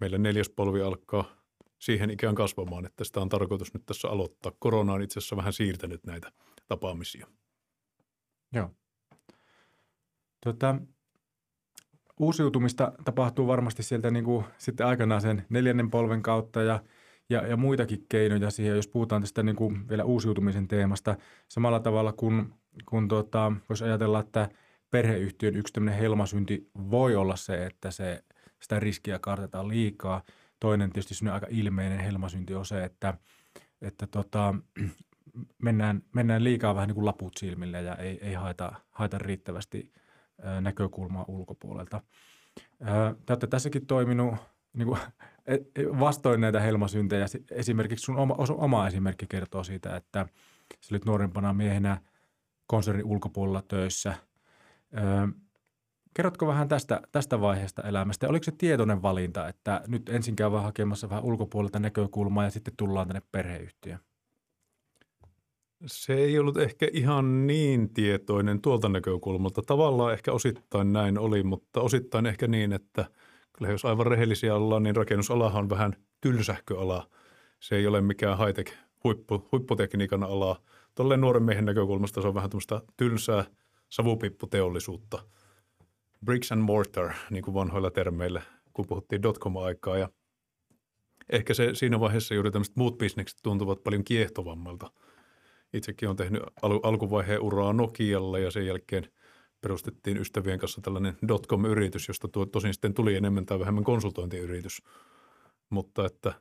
meillä 0.00 0.18
neljäs 0.18 0.50
polvi 0.50 0.82
alkaa 0.82 1.24
siihen 1.78 2.10
ikään 2.10 2.34
kasvamaan, 2.34 2.86
että 2.86 3.04
sitä 3.04 3.20
on 3.20 3.28
tarkoitus 3.28 3.74
nyt 3.74 3.86
tässä 3.86 4.08
aloittaa. 4.08 4.52
Korona 4.58 4.92
on 4.92 5.02
itse 5.02 5.18
asiassa 5.18 5.36
vähän 5.36 5.52
siirtänyt 5.52 6.06
näitä 6.06 6.32
tapaamisia. 6.66 7.26
Joo. 8.52 8.70
Tota, 10.44 10.76
uusiutumista 12.20 12.92
tapahtuu 13.04 13.46
varmasti 13.46 13.82
sieltä 13.82 14.10
niin 14.10 14.24
kuin 14.24 14.44
sitten 14.58 14.86
aikanaan 14.86 15.20
sen 15.20 15.46
neljännen 15.48 15.90
polven 15.90 16.22
kautta 16.22 16.62
ja, 16.62 16.82
ja, 17.30 17.46
ja 17.46 17.56
muitakin 17.56 18.06
keinoja 18.08 18.50
siihen, 18.50 18.76
jos 18.76 18.88
puhutaan 18.88 19.22
tästä 19.22 19.42
niin 19.42 19.56
kuin 19.56 19.88
vielä 19.88 20.04
uusiutumisen 20.04 20.68
teemasta. 20.68 21.16
Samalla 21.48 21.80
tavalla 21.80 22.12
kuin 22.12 22.54
kun 22.88 23.08
tota, 23.08 23.52
voisi 23.68 23.84
ajatella, 23.84 24.20
että 24.20 24.48
perheyhtiön 24.90 25.56
yksi 25.56 25.72
tämmöinen 25.72 26.00
helmasynti 26.00 26.70
voi 26.90 27.16
olla 27.16 27.36
se, 27.36 27.66
että 27.66 27.90
se, 27.90 28.24
sitä 28.60 28.80
riskiä 28.80 29.18
kartetaan 29.18 29.68
liikaa. 29.68 30.22
Toinen 30.60 30.92
tietysti 30.92 31.28
aika 31.28 31.46
ilmeinen 31.50 32.00
helmasynti 32.00 32.54
on 32.54 32.66
se, 32.66 32.84
että, 32.84 33.14
että 33.82 34.06
tota, 34.06 34.54
mennään, 35.62 36.02
mennään 36.14 36.44
liikaa 36.44 36.74
vähän 36.74 36.88
niin 36.88 36.94
kuin 36.94 37.06
laput 37.06 37.36
silmille 37.36 37.82
ja 37.82 37.94
ei, 37.94 38.18
ei 38.22 38.34
haeta, 38.34 38.72
haeta 38.90 39.18
riittävästi 39.18 39.92
näkökulmaa 40.60 41.24
ulkopuolelta. 41.28 42.00
Te 43.26 43.32
olette 43.32 43.46
tässäkin 43.46 43.86
toiminut 43.86 44.34
niin 44.72 44.88
kuin, 44.88 45.00
e, 45.46 45.54
e, 45.54 45.60
vastoin 46.00 46.40
näitä 46.40 46.60
helmasyntejä. 46.60 47.26
Esimerkiksi 47.50 48.04
sun 48.04 48.16
oma, 48.16 48.36
oma 48.48 48.86
esimerkki 48.86 49.26
kertoo 49.28 49.64
siitä, 49.64 49.96
että 49.96 50.26
sä 50.80 50.94
olit 50.94 51.04
nuorempana 51.04 51.52
miehenä 51.52 52.00
konsernin 52.66 53.06
ulkopuolella 53.06 53.62
töissä. 53.62 54.14
Kerrotko 56.14 56.46
vähän 56.46 56.68
tästä, 56.68 57.00
tästä 57.12 57.40
vaiheesta 57.40 57.82
elämästä? 57.82 58.28
Oliko 58.28 58.44
se 58.44 58.52
tietoinen 58.58 59.02
valinta, 59.02 59.48
että 59.48 59.82
nyt 59.86 60.08
ensin 60.08 60.36
käydään 60.36 60.62
hakemassa 60.62 61.10
vähän 61.10 61.24
ulkopuolelta 61.24 61.78
näkökulmaa 61.78 62.44
ja 62.44 62.50
sitten 62.50 62.74
tullaan 62.76 63.06
tänne 63.06 63.22
perheyhtiöön? 63.32 64.00
Se 65.86 66.14
ei 66.14 66.38
ollut 66.38 66.56
ehkä 66.56 66.88
ihan 66.92 67.46
niin 67.46 67.94
tietoinen 67.94 68.60
tuolta 68.60 68.88
näkökulmalta. 68.88 69.62
Tavallaan 69.62 70.12
ehkä 70.12 70.32
osittain 70.32 70.92
näin 70.92 71.18
oli, 71.18 71.42
mutta 71.42 71.80
osittain 71.80 72.26
ehkä 72.26 72.46
niin, 72.46 72.72
että 72.72 73.04
kyllä 73.52 73.72
jos 73.72 73.84
aivan 73.84 74.06
rehellisiä 74.06 74.54
ollaan, 74.54 74.82
niin 74.82 74.96
rakennusalahan 74.96 75.62
on 75.64 75.70
vähän 75.70 75.92
tylsähköala. 76.20 77.08
Se 77.60 77.76
ei 77.76 77.86
ole 77.86 78.00
mikään 78.00 78.38
high-tech 78.38 78.74
huippu, 79.04 79.48
huipputekniikan 79.52 80.22
alaa. 80.22 80.58
Tolleen 80.94 81.20
nuoren 81.20 81.42
miehen 81.42 81.64
näkökulmasta 81.64 82.22
se 82.22 82.28
on 82.28 82.34
vähän 82.34 82.50
tämmöistä 82.50 82.82
tylsää 82.96 83.44
savupipputeollisuutta. 83.88 85.18
Bricks 86.24 86.52
and 86.52 86.60
mortar, 86.60 87.12
niin 87.30 87.44
kuin 87.44 87.54
vanhoilla 87.54 87.90
termeillä, 87.90 88.42
kun 88.72 88.86
puhuttiin 88.86 89.22
dotcom-aikaa. 89.22 89.98
Ja 89.98 90.08
ehkä 91.30 91.54
se 91.54 91.74
siinä 91.74 92.00
vaiheessa 92.00 92.34
juuri 92.34 92.50
tämmöiset 92.50 92.76
muut 92.76 92.98
bisnekset 92.98 93.38
tuntuvat 93.42 93.84
paljon 93.84 94.04
kiehtovammalta– 94.04 94.90
Itsekin 95.72 96.08
olen 96.08 96.16
tehnyt 96.16 96.42
al- 96.62 96.80
alkuvaiheen 96.82 97.40
uraa 97.40 97.72
Nokialle 97.72 98.40
ja 98.40 98.50
sen 98.50 98.66
jälkeen 98.66 99.08
perustettiin 99.60 100.16
ystävien 100.16 100.58
kanssa 100.58 100.80
tällainen 100.80 101.16
dotcom-yritys, 101.28 102.08
josta 102.08 102.28
tuo, 102.28 102.46
tosin 102.46 102.74
sitten 102.74 102.94
tuli 102.94 103.16
enemmän 103.16 103.46
tai 103.46 103.58
vähemmän 103.58 103.84
konsultointiyritys. 103.84 104.82
Mutta 105.70 106.06
että 106.06 106.32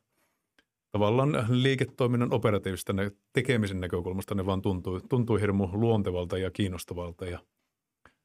tavallaan 0.92 1.46
liiketoiminnan 1.50 2.34
operatiivista 2.34 2.94
tekemisen 3.34 3.80
näkökulmasta 3.80 4.36
ne 4.36 4.46
vaan 4.46 4.62
tuntui, 4.62 5.02
tuntui 5.10 5.42
hirmu 5.42 5.70
luontevalta 5.72 6.38
ja 6.38 6.52
kiinnostavalta. 6.52 7.26
Ja 7.26 7.40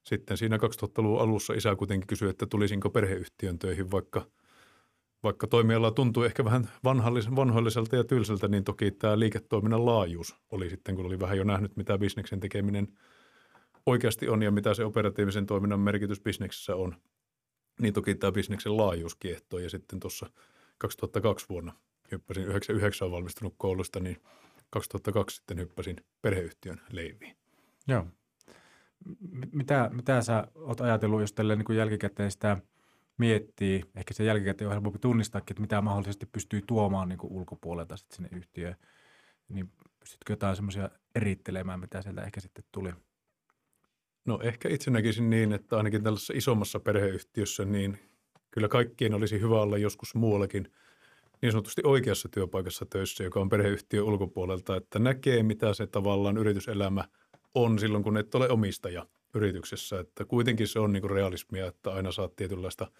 sitten 0.03 0.37
siinä 0.37 0.57
2000-luvun 0.57 1.21
alussa 1.21 1.55
isä 1.55 1.77
kuitenkin 1.77 2.07
kysyi, 2.07 2.31
että 2.31 2.47
tulisinko 2.47 2.91
perheyhtiön 2.91 3.59
töihin, 3.59 3.91
vaikka– 3.91 4.27
vaikka 5.23 5.47
toimiala 5.47 5.91
tuntuu 5.91 6.23
ehkä 6.23 6.45
vähän 6.45 6.69
vanhoilliselta 7.37 7.97
ja 7.97 8.05
tylsältä, 8.05 8.49
niin 8.49 8.65
toki 8.65 8.91
tämä 8.91 9.19
liiketoiminnan 9.19 9.87
laajuus 9.87 10.37
oli 10.51 10.71
sitten, 10.71 10.97
kun 10.97 11.07
oli 11.07 11.21
vähän 11.21 11.39
jo 11.39 11.45
nähnyt, 11.45 11.77
mitä 11.77 11.99
bisneksen 11.99 12.41
tekeminen 12.41 12.89
oikeasti 13.87 14.29
on 14.29 14.43
ja 14.43 14.51
mitä 14.51 14.75
se 14.75 14.85
operatiivisen 14.85 15.47
toiminnan 15.47 15.81
merkitys 15.81 16.21
bisneksessä 16.21 16.77
on. 16.77 16.97
Niin 17.81 17.95
toki 17.95 18.15
tämä 18.15 18.33
bisneksen 18.33 18.77
laajuus 18.77 19.15
kiehtoo 19.15 19.59
ja 19.59 19.71
sitten 19.71 20.01
tuossa 20.01 20.27
2002 20.79 21.47
vuonna 21.49 21.73
hyppäsin 22.13 22.45
99 22.45 23.11
valmistunut 23.11 23.55
koulusta, 23.57 24.01
niin 24.01 24.17
2002 24.71 25.37
sitten 25.37 25.59
hyppäsin 25.59 25.97
perheyhtiön 26.23 26.81
leiviin. 26.93 27.37
Joo. 27.89 28.07
Mitä, 29.53 29.91
mitä 29.93 30.23
sä 30.23 30.47
oot 30.55 30.81
ajatellut, 30.81 31.21
jos 31.21 31.33
tällä 31.33 31.57
niin 31.57 31.77
jälkikäteen 31.77 32.31
sitä– 32.31 32.57
miettii, 33.23 33.83
ehkä 33.97 34.15
se 34.15 34.25
jälkikäteen 34.25 34.69
on 34.69 34.73
helpompi 34.73 34.99
tunnistaakin, 34.99 35.53
että 35.53 35.61
mitä 35.61 35.81
mahdollisesti 35.81 36.27
pystyy 36.27 36.61
tuomaan 36.67 37.09
niin 37.09 37.19
kuin 37.19 37.33
ulkopuolelta 37.33 37.97
sitten 37.97 38.17
sinne 38.17 38.29
yhtiöön, 38.33 38.77
niin 39.49 39.73
pystytkö 40.01 40.33
jotain 40.33 40.57
semmoisia 40.57 40.91
erittelemään, 41.15 41.81
mitä 41.81 42.03
sieltä 42.03 42.23
ehkä 42.23 42.41
sitten 42.41 42.65
tuli? 42.73 42.93
No 44.25 44.41
ehkä 44.43 44.69
itse 44.69 44.91
näkisin 44.91 45.31
niin, 45.31 45.53
että 45.53 45.77
ainakin 45.77 46.03
tällaisessa 46.03 46.33
isommassa 46.37 46.81
perheyhtiössä, 46.81 47.65
niin 47.65 47.99
kyllä 48.51 48.69
kaikkien 48.69 49.15
olisi 49.15 49.41
hyvä 49.41 49.63
olla 49.63 49.79
joskus 49.79 50.15
muuallakin 50.15 50.73
niin 51.43 51.53
sanotusti 51.53 51.83
oikeassa 51.85 52.29
työpaikassa 52.29 52.87
töissä, 52.87 53.25
joka 53.25 53.41
on 53.41 53.49
perheyhtiö 53.49 54.03
ulkopuolelta, 54.05 54.77
että 54.77 54.99
näkee, 54.99 55.43
mitä 55.43 55.75
se 55.75 55.87
tavallaan 55.87 56.37
yrityselämä 56.37 57.05
on 57.55 57.79
silloin, 57.79 58.05
kun 58.05 58.17
et 58.17 58.35
ole 58.35 58.49
omistaja 58.49 59.07
yrityksessä. 59.35 60.01
Että 60.01 60.25
kuitenkin 60.25 60.69
se 60.69 60.79
on 60.79 60.93
niin 60.93 61.01
kuin 61.01 61.11
realismia, 61.11 61.67
että 61.67 61.91
aina 61.91 62.13
saat 62.13 62.37
tietynlaista– 62.37 62.91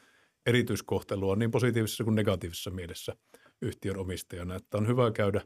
erityiskohtelua 0.47 1.37
niin 1.37 1.51
positiivisessa 1.51 2.05
kuin 2.05 2.15
negatiivisessa 2.15 2.71
mielessä 2.71 3.17
yhtiön 3.63 3.99
omistajana. 3.99 4.55
Että 4.55 4.79
on 4.79 4.87
hyvä 4.87 5.11
käydä 5.11 5.43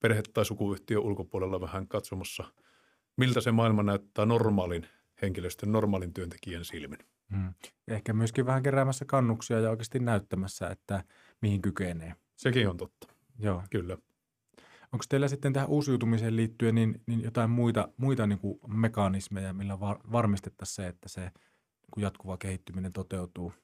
perhe- 0.00 0.22
tai 0.34 0.44
sukuyhtiön 0.44 1.02
ulkopuolella 1.02 1.60
vähän 1.60 1.88
katsomassa, 1.88 2.44
miltä 3.16 3.40
se 3.40 3.52
maailma 3.52 3.82
näyttää 3.82 4.26
normaalin 4.26 4.86
henkilöstön, 5.22 5.72
normaalin 5.72 6.14
työntekijän 6.14 6.64
silmin. 6.64 6.98
Hmm. 7.30 7.54
Ehkä 7.88 8.12
myöskin 8.12 8.46
vähän 8.46 8.62
keräämässä 8.62 9.04
kannuksia 9.04 9.60
ja 9.60 9.70
oikeasti 9.70 9.98
näyttämässä, 9.98 10.68
että 10.68 11.04
mihin 11.42 11.62
kykenee. 11.62 12.14
Sekin 12.36 12.68
on 12.68 12.76
totta. 12.76 13.08
Joo. 13.38 13.62
Kyllä. 13.70 13.98
Onko 14.92 15.04
teillä 15.08 15.28
sitten 15.28 15.52
tähän 15.52 15.68
uusiutumiseen 15.68 16.36
liittyen 16.36 16.74
niin, 16.74 17.00
niin 17.06 17.22
jotain 17.22 17.50
muita, 17.50 17.88
muita 17.96 18.26
niin 18.26 18.38
kuin 18.38 18.58
mekanismeja, 18.66 19.52
millä 19.52 19.80
var, 19.80 19.98
varmistettaisiin 20.12 20.74
se, 20.74 20.86
että 20.86 21.08
se 21.08 21.20
niin 21.20 22.02
jatkuva 22.02 22.36
kehittyminen 22.36 22.92
toteutuu– 22.92 23.52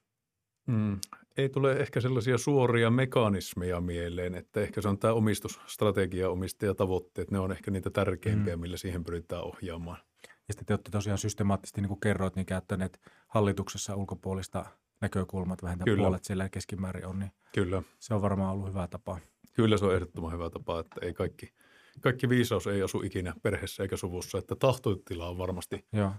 Mm. 0.66 0.98
Ei 1.36 1.48
tule 1.48 1.72
ehkä 1.72 2.00
sellaisia 2.00 2.38
suoria 2.38 2.90
mekanismeja 2.90 3.80
mieleen, 3.80 4.34
että 4.34 4.60
ehkä 4.60 4.80
se 4.80 4.88
on 4.88 4.98
tämä 4.98 5.14
omistusstrategia, 5.14 6.30
omistajatavoitteet, 6.30 7.30
ne 7.30 7.38
on 7.38 7.52
ehkä 7.52 7.70
niitä 7.70 7.90
tärkeimpiä, 7.90 8.56
mm. 8.56 8.60
millä 8.60 8.76
siihen 8.76 9.04
pyritään 9.04 9.44
ohjaamaan. 9.44 9.98
Ja 10.22 10.54
sitten 10.54 10.66
te 10.66 10.72
olette 10.72 10.90
tosiaan 10.90 11.18
systemaattisesti, 11.18 11.80
niin 11.80 11.88
kuin 11.88 12.00
kerroit, 12.00 12.36
niin 12.36 12.46
käyttäneet 12.46 13.00
hallituksessa 13.28 13.96
ulkopuolista 13.96 14.66
näkökulmat, 15.00 15.62
vähintään 15.62 15.84
Kyllä. 15.84 16.02
puolet 16.02 16.24
siellä 16.24 16.48
keskimäärin 16.48 17.06
on, 17.06 17.18
niin 17.18 17.30
Kyllä. 17.54 17.82
se 17.98 18.14
on 18.14 18.22
varmaan 18.22 18.52
ollut 18.52 18.68
hyvä 18.68 18.88
tapa. 18.88 19.18
Kyllä 19.52 19.76
se 19.76 19.84
on 19.84 19.94
ehdottoman 19.94 20.32
hyvä 20.32 20.50
tapa, 20.50 20.80
että 20.80 20.96
ei 21.02 21.14
kaikki, 21.14 21.52
kaikki 22.00 22.28
viisaus 22.28 22.66
ei 22.66 22.82
asu 22.82 23.02
ikinä 23.02 23.34
perheessä 23.42 23.82
eikä 23.82 23.96
suvussa, 23.96 24.38
että 24.38 24.56
tahtotila 24.56 25.28
on 25.28 25.38
varmasti 25.38 25.86
Joo. 25.92 26.10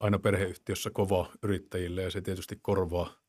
aina 0.00 0.18
perheyhtiössä 0.18 0.90
kova 0.90 1.30
yrittäjille 1.42 2.02
ja 2.02 2.10
se 2.10 2.20
tietysti 2.20 2.58
korvaa– 2.62 3.10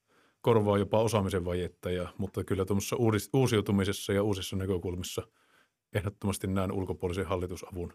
korvaa 0.47 0.77
jopa 0.77 0.99
osaamisen 0.99 1.45
vajetta, 1.45 1.91
ja, 1.91 2.07
mutta 2.17 2.43
kyllä 2.43 2.65
tuommoisessa 2.65 2.95
uusiutumisessa 3.33 4.13
ja 4.13 4.23
uusissa 4.23 4.55
näkökulmissa 4.55 5.27
ehdottomasti 5.93 6.47
näen 6.47 6.71
ulkopuolisen 6.71 7.25
hallitusavun 7.25 7.93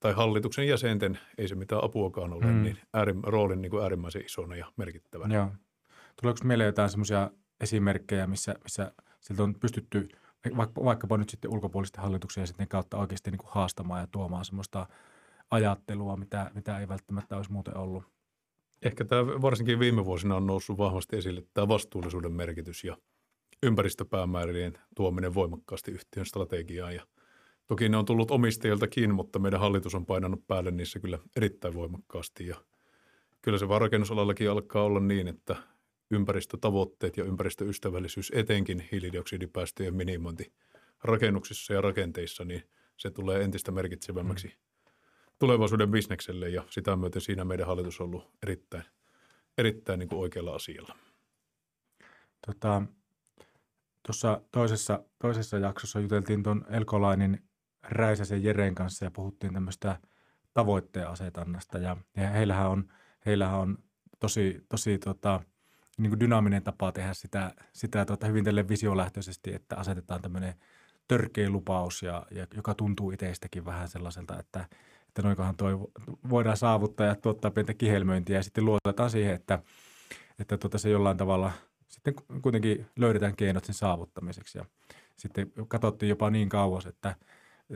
tai 0.00 0.12
hallituksen 0.12 0.68
jäsenten, 0.68 1.18
ei 1.38 1.48
se 1.48 1.54
mitään 1.54 1.84
apuakaan 1.84 2.32
ole, 2.32 2.46
mm. 2.46 2.62
niin 2.62 2.78
äärim, 2.94 3.20
roolin 3.22 3.62
niin 3.62 3.70
kuin 3.70 3.82
äärimmäisen 3.82 4.24
isona 4.24 4.56
ja 4.56 4.72
merkittävänä. 4.76 5.34
Joo. 5.34 5.50
Tuleeko 6.20 6.40
mieleen 6.44 6.66
jotain 6.66 6.90
semmoisia 6.90 7.30
esimerkkejä, 7.60 8.26
missä, 8.26 8.54
missä 8.62 8.92
sieltä 9.20 9.42
on 9.42 9.54
pystytty 9.54 10.08
vaikka, 10.56 10.84
vaikkapa 10.84 11.16
nyt 11.16 11.30
sitten 11.30 11.52
ulkopuolisten 11.52 12.02
hallituksia 12.02 12.46
sitten 12.46 12.68
kautta 12.68 12.96
oikeasti 12.96 13.30
niin 13.30 13.38
kuin 13.38 13.50
haastamaan 13.52 14.00
ja 14.00 14.06
tuomaan 14.06 14.44
semmoista 14.44 14.86
ajattelua, 15.50 16.16
mitä, 16.16 16.50
mitä 16.54 16.78
ei 16.78 16.88
välttämättä 16.88 17.36
olisi 17.36 17.52
muuten 17.52 17.76
ollut. 17.76 18.04
Ehkä 18.82 19.04
tämä 19.04 19.42
varsinkin 19.42 19.78
viime 19.78 20.04
vuosina 20.04 20.36
on 20.36 20.46
noussut 20.46 20.78
vahvasti 20.78 21.16
esille 21.16 21.42
tämä 21.54 21.68
vastuullisuuden 21.68 22.32
merkitys 22.32 22.84
ja 22.84 22.96
ympäristöpäämäärien 23.62 24.78
tuominen 24.96 25.34
voimakkaasti 25.34 25.90
yhtiön 25.90 26.26
strategiaan. 26.26 26.94
Ja 26.94 27.06
toki 27.66 27.88
ne 27.88 27.96
on 27.96 28.04
tullut 28.04 28.30
omistajiltakin, 28.30 29.14
mutta 29.14 29.38
meidän 29.38 29.60
hallitus 29.60 29.94
on 29.94 30.06
painanut 30.06 30.46
päälle 30.46 30.70
niissä 30.70 31.00
kyllä 31.00 31.18
erittäin 31.36 31.74
voimakkaasti. 31.74 32.46
Ja 32.46 32.56
kyllä 33.42 33.58
se 33.58 33.66
rakennusalallakin 33.78 34.50
alkaa 34.50 34.82
olla 34.82 35.00
niin, 35.00 35.28
että 35.28 35.56
ympäristötavoitteet 36.10 37.16
ja 37.16 37.24
ympäristöystävällisyys, 37.24 38.32
etenkin 38.34 38.88
hiilidioksidipäästöjen 38.92 39.94
minimointi 39.94 40.52
rakennuksissa 41.04 41.74
ja 41.74 41.80
rakenteissa, 41.80 42.44
niin 42.44 42.62
se 42.96 43.10
tulee 43.10 43.42
entistä 43.42 43.72
merkitsevämmäksi 43.72 44.46
mm. 44.46 44.65
Tulevaisuuden 45.38 45.90
bisnekselle 45.90 46.48
ja 46.48 46.64
sitä 46.70 46.96
myöten 46.96 47.22
siinä 47.22 47.44
meidän 47.44 47.66
hallitus 47.66 48.00
on 48.00 48.04
ollut 48.04 48.30
erittäin, 48.42 48.84
erittäin 49.58 49.98
niin 49.98 50.08
kuin 50.08 50.18
oikealla 50.18 50.54
asialla. 50.54 50.96
Tota, 52.46 52.82
tuossa 54.06 54.40
toisessa, 54.52 55.04
toisessa 55.18 55.58
jaksossa 55.58 56.00
juteltiin 56.00 56.42
tuon 56.42 56.64
Elkolainin 56.70 57.42
Räisäsen 57.82 58.44
Jeren 58.44 58.74
kanssa 58.74 59.04
ja 59.04 59.10
puhuttiin 59.10 59.52
tämmöistä 59.52 60.00
tavoitteen 60.54 61.08
asetannasta 61.08 61.78
ja, 61.78 61.96
ja 62.16 62.30
heillähän 62.30 62.70
on, 62.70 62.92
heillähän 63.26 63.58
on 63.58 63.78
tosi, 64.20 64.64
tosi 64.68 64.98
tota,– 64.98 65.40
niin 65.98 66.10
kuin 66.10 66.20
dynaaminen 66.20 66.62
tapa 66.62 66.92
tehdä 66.92 67.14
sitä, 67.14 67.54
sitä 67.72 68.04
tuota, 68.04 68.26
hyvin 68.26 68.44
tälle 68.44 68.68
visiolähtöisesti, 68.68 69.54
että 69.54 69.76
asetetaan 69.76 70.22
tämmöinen 70.22 70.54
törkeä 71.08 71.50
lupaus, 71.50 72.02
ja, 72.02 72.26
ja, 72.30 72.46
joka 72.54 72.74
tuntuu 72.74 73.10
itsestäkin 73.10 73.64
vähän 73.64 73.88
sellaiselta, 73.88 74.38
että, 74.38 74.68
että 75.16 75.22
noinkohan 75.22 75.56
toi 75.56 75.78
voidaan 76.30 76.56
saavuttaa 76.56 77.06
ja 77.06 77.14
tuottaa 77.14 77.50
pientä 77.50 77.74
kihelmöintiä 77.74 78.36
ja 78.36 78.42
sitten 78.42 78.64
luotetaan 78.64 79.10
siihen, 79.10 79.34
että, 79.34 79.58
että 80.38 80.58
tuota, 80.58 80.78
se 80.78 80.90
jollain 80.90 81.16
tavalla 81.16 81.52
sitten 81.88 82.14
kuitenkin 82.42 82.86
löydetään 82.96 83.36
keinot 83.36 83.64
sen 83.64 83.74
saavuttamiseksi. 83.74 84.58
Ja 84.58 84.64
sitten 85.16 85.52
katsottiin 85.68 86.10
jopa 86.10 86.30
niin 86.30 86.48
kauas, 86.48 86.86
että 86.86 87.16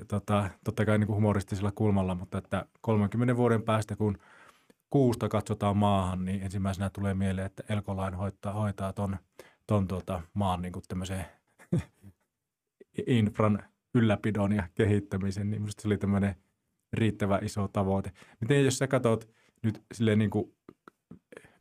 tota, 0.08 0.50
totta 0.64 0.84
kai 0.84 0.98
niin 0.98 1.06
kuin 1.06 1.16
humoristisella 1.16 1.72
kulmalla, 1.72 2.14
mutta 2.14 2.38
että 2.38 2.66
30 2.80 3.36
vuoden 3.36 3.62
päästä, 3.62 3.96
kun– 3.96 4.18
kuusta 4.90 5.28
katsotaan 5.28 5.76
maahan, 5.76 6.24
niin 6.24 6.42
ensimmäisenä 6.42 6.90
tulee 6.90 7.14
mieleen, 7.14 7.46
että 7.46 7.62
Elkolain 7.68 8.14
hoitaa, 8.14 8.52
hoitaa 8.52 8.92
ton, 8.92 9.16
ton 9.66 9.88
tuota 9.88 10.22
maan 10.34 10.62
niin 10.62 10.72
tämmöisen 10.88 11.24
infran 13.06 13.62
ylläpidon 13.94 14.52
ja 14.52 14.68
kehittämisen, 14.74 15.50
niin 15.50 15.66
se 15.68 15.88
oli 15.88 15.98
tämmöinen 15.98 16.36
riittävä 16.92 17.38
iso 17.42 17.68
tavoite. 17.68 18.12
Miten 18.40 18.64
jos 18.64 18.78
sä 18.78 18.88
katsot 18.88 19.28
nyt 19.62 19.82
silleen 19.94 20.18
niin 20.18 20.30
kuin 20.30 20.54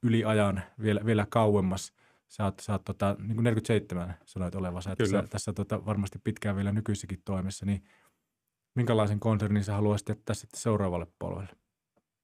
yli 0.03 0.25
ajan 0.25 0.61
vielä, 0.81 1.01
vielä 1.05 1.27
kauemmas, 1.29 1.93
sä 2.27 2.45
oot, 2.45 2.59
sä 2.59 2.71
oot 2.71 2.83
tota, 2.83 3.15
niin 3.19 3.35
kuin 3.35 3.43
47 3.43 4.15
sanoit 4.25 4.55
olevansa, 4.55 4.91
että 4.91 5.03
Kyllä. 5.03 5.21
sä, 5.21 5.27
tässä 5.27 5.53
tota, 5.53 5.85
varmasti 5.85 6.19
pitkään 6.23 6.55
vielä 6.55 6.71
nykyissäkin 6.71 7.21
toimessa, 7.25 7.65
niin 7.65 7.83
minkälaisen 8.75 9.19
konsernin 9.19 9.63
sä 9.63 9.73
haluaisit 9.73 10.09
jättää 10.09 10.33
sitten 10.33 10.59
seuraavalle 10.59 11.07
polvelle? 11.19 11.49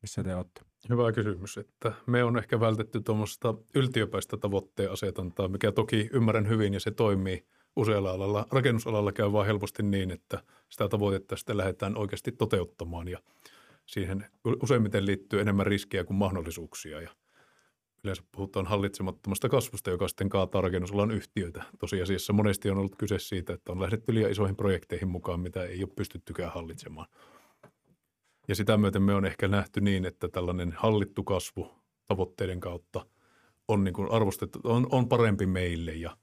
Missä 0.01 0.23
te 0.23 0.35
olette? 0.35 0.61
Hyvä 0.89 1.11
kysymys, 1.11 1.57
että 1.57 1.93
me 2.05 2.23
on 2.23 2.37
ehkä 2.37 2.59
vältetty 2.59 3.01
tuommoista 3.01 3.53
yltiöpäistä 3.75 4.37
tavoitteen 4.37 4.91
asetantaa, 4.91 5.47
mikä 5.47 5.71
toki 5.71 6.09
ymmärrän 6.13 6.47
hyvin 6.47 6.73
ja 6.73 6.79
se 6.79 6.91
toimii 6.91 7.45
usealla 7.75 8.11
alalla. 8.11 8.45
Rakennusalalla 8.51 9.11
käy 9.11 9.31
vaan 9.31 9.45
helposti 9.45 9.83
niin, 9.83 10.11
että 10.11 10.43
sitä 10.69 10.89
tavoitetta 10.89 11.35
sitten 11.35 11.57
lähdetään 11.57 11.97
oikeasti 11.97 12.31
toteuttamaan 12.31 13.07
ja 13.07 13.19
siihen 13.85 14.25
useimmiten 14.63 15.05
liittyy 15.05 15.41
enemmän 15.41 15.65
riskejä 15.67 16.03
kuin 16.03 16.17
mahdollisuuksia 16.17 17.01
ja 17.01 17.09
yleensä 18.03 18.23
puhutaan 18.31 18.65
hallitsemattomasta 18.65 19.49
kasvusta, 19.49 19.89
joka 19.89 20.07
sitten 20.07 20.29
kaataa 20.29 20.61
rakennusalan 20.61 21.11
yhtiöitä. 21.11 21.63
Tosiasiassa 21.79 22.33
monesti 22.33 22.69
on 22.69 22.77
ollut 22.77 22.95
kyse 22.95 23.19
siitä, 23.19 23.53
että 23.53 23.71
on 23.71 23.81
lähdetty 23.81 24.13
liian 24.13 24.31
isoihin 24.31 24.55
projekteihin 24.55 25.07
mukaan, 25.07 25.39
mitä 25.39 25.63
ei 25.63 25.83
ole 25.83 25.91
pystyttykään 25.95 26.51
hallitsemaan– 26.51 27.07
ja 28.47 28.55
sitä 28.55 28.77
myöten 28.77 29.01
me 29.01 29.15
on 29.15 29.25
ehkä 29.25 29.47
nähty 29.47 29.81
niin, 29.81 30.05
että 30.05 30.27
tällainen 30.27 30.73
hallittu 30.77 31.23
kasvu 31.23 31.71
tavoitteiden 32.07 32.59
kautta 32.59 33.05
on, 33.67 33.83
niin 33.83 33.93
kuin 33.93 34.11
arvostettu, 34.11 34.59
on, 34.63 34.87
on 34.91 35.09
parempi 35.09 35.45
meille 35.45 35.93
ja 35.93 36.17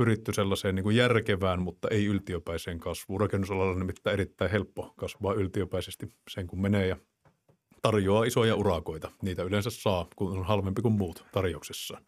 pyritty 0.00 0.32
sellaiseen 0.32 0.74
niin 0.74 0.82
kuin 0.82 0.96
järkevään, 0.96 1.62
mutta 1.62 1.88
ei 1.88 2.06
yltiöpäiseen 2.06 2.78
kasvuun. 2.78 3.20
Rakennusalalla 3.20 3.72
on 3.72 3.78
nimittäin 3.78 4.14
erittäin 4.14 4.50
helppo 4.50 4.94
kasvaa 4.96 5.34
yltiöpäisesti 5.34 6.08
sen 6.30 6.46
kun 6.46 6.60
menee 6.60 6.86
ja 6.86 6.96
tarjoaa 7.82 8.24
isoja 8.24 8.56
urakoita. 8.56 9.10
Niitä 9.22 9.42
yleensä 9.42 9.70
saa, 9.70 10.06
kun 10.16 10.38
on 10.38 10.44
halvempi 10.44 10.82
kuin 10.82 10.94
muut 10.94 11.24
tarjouksessaan. 11.32 12.04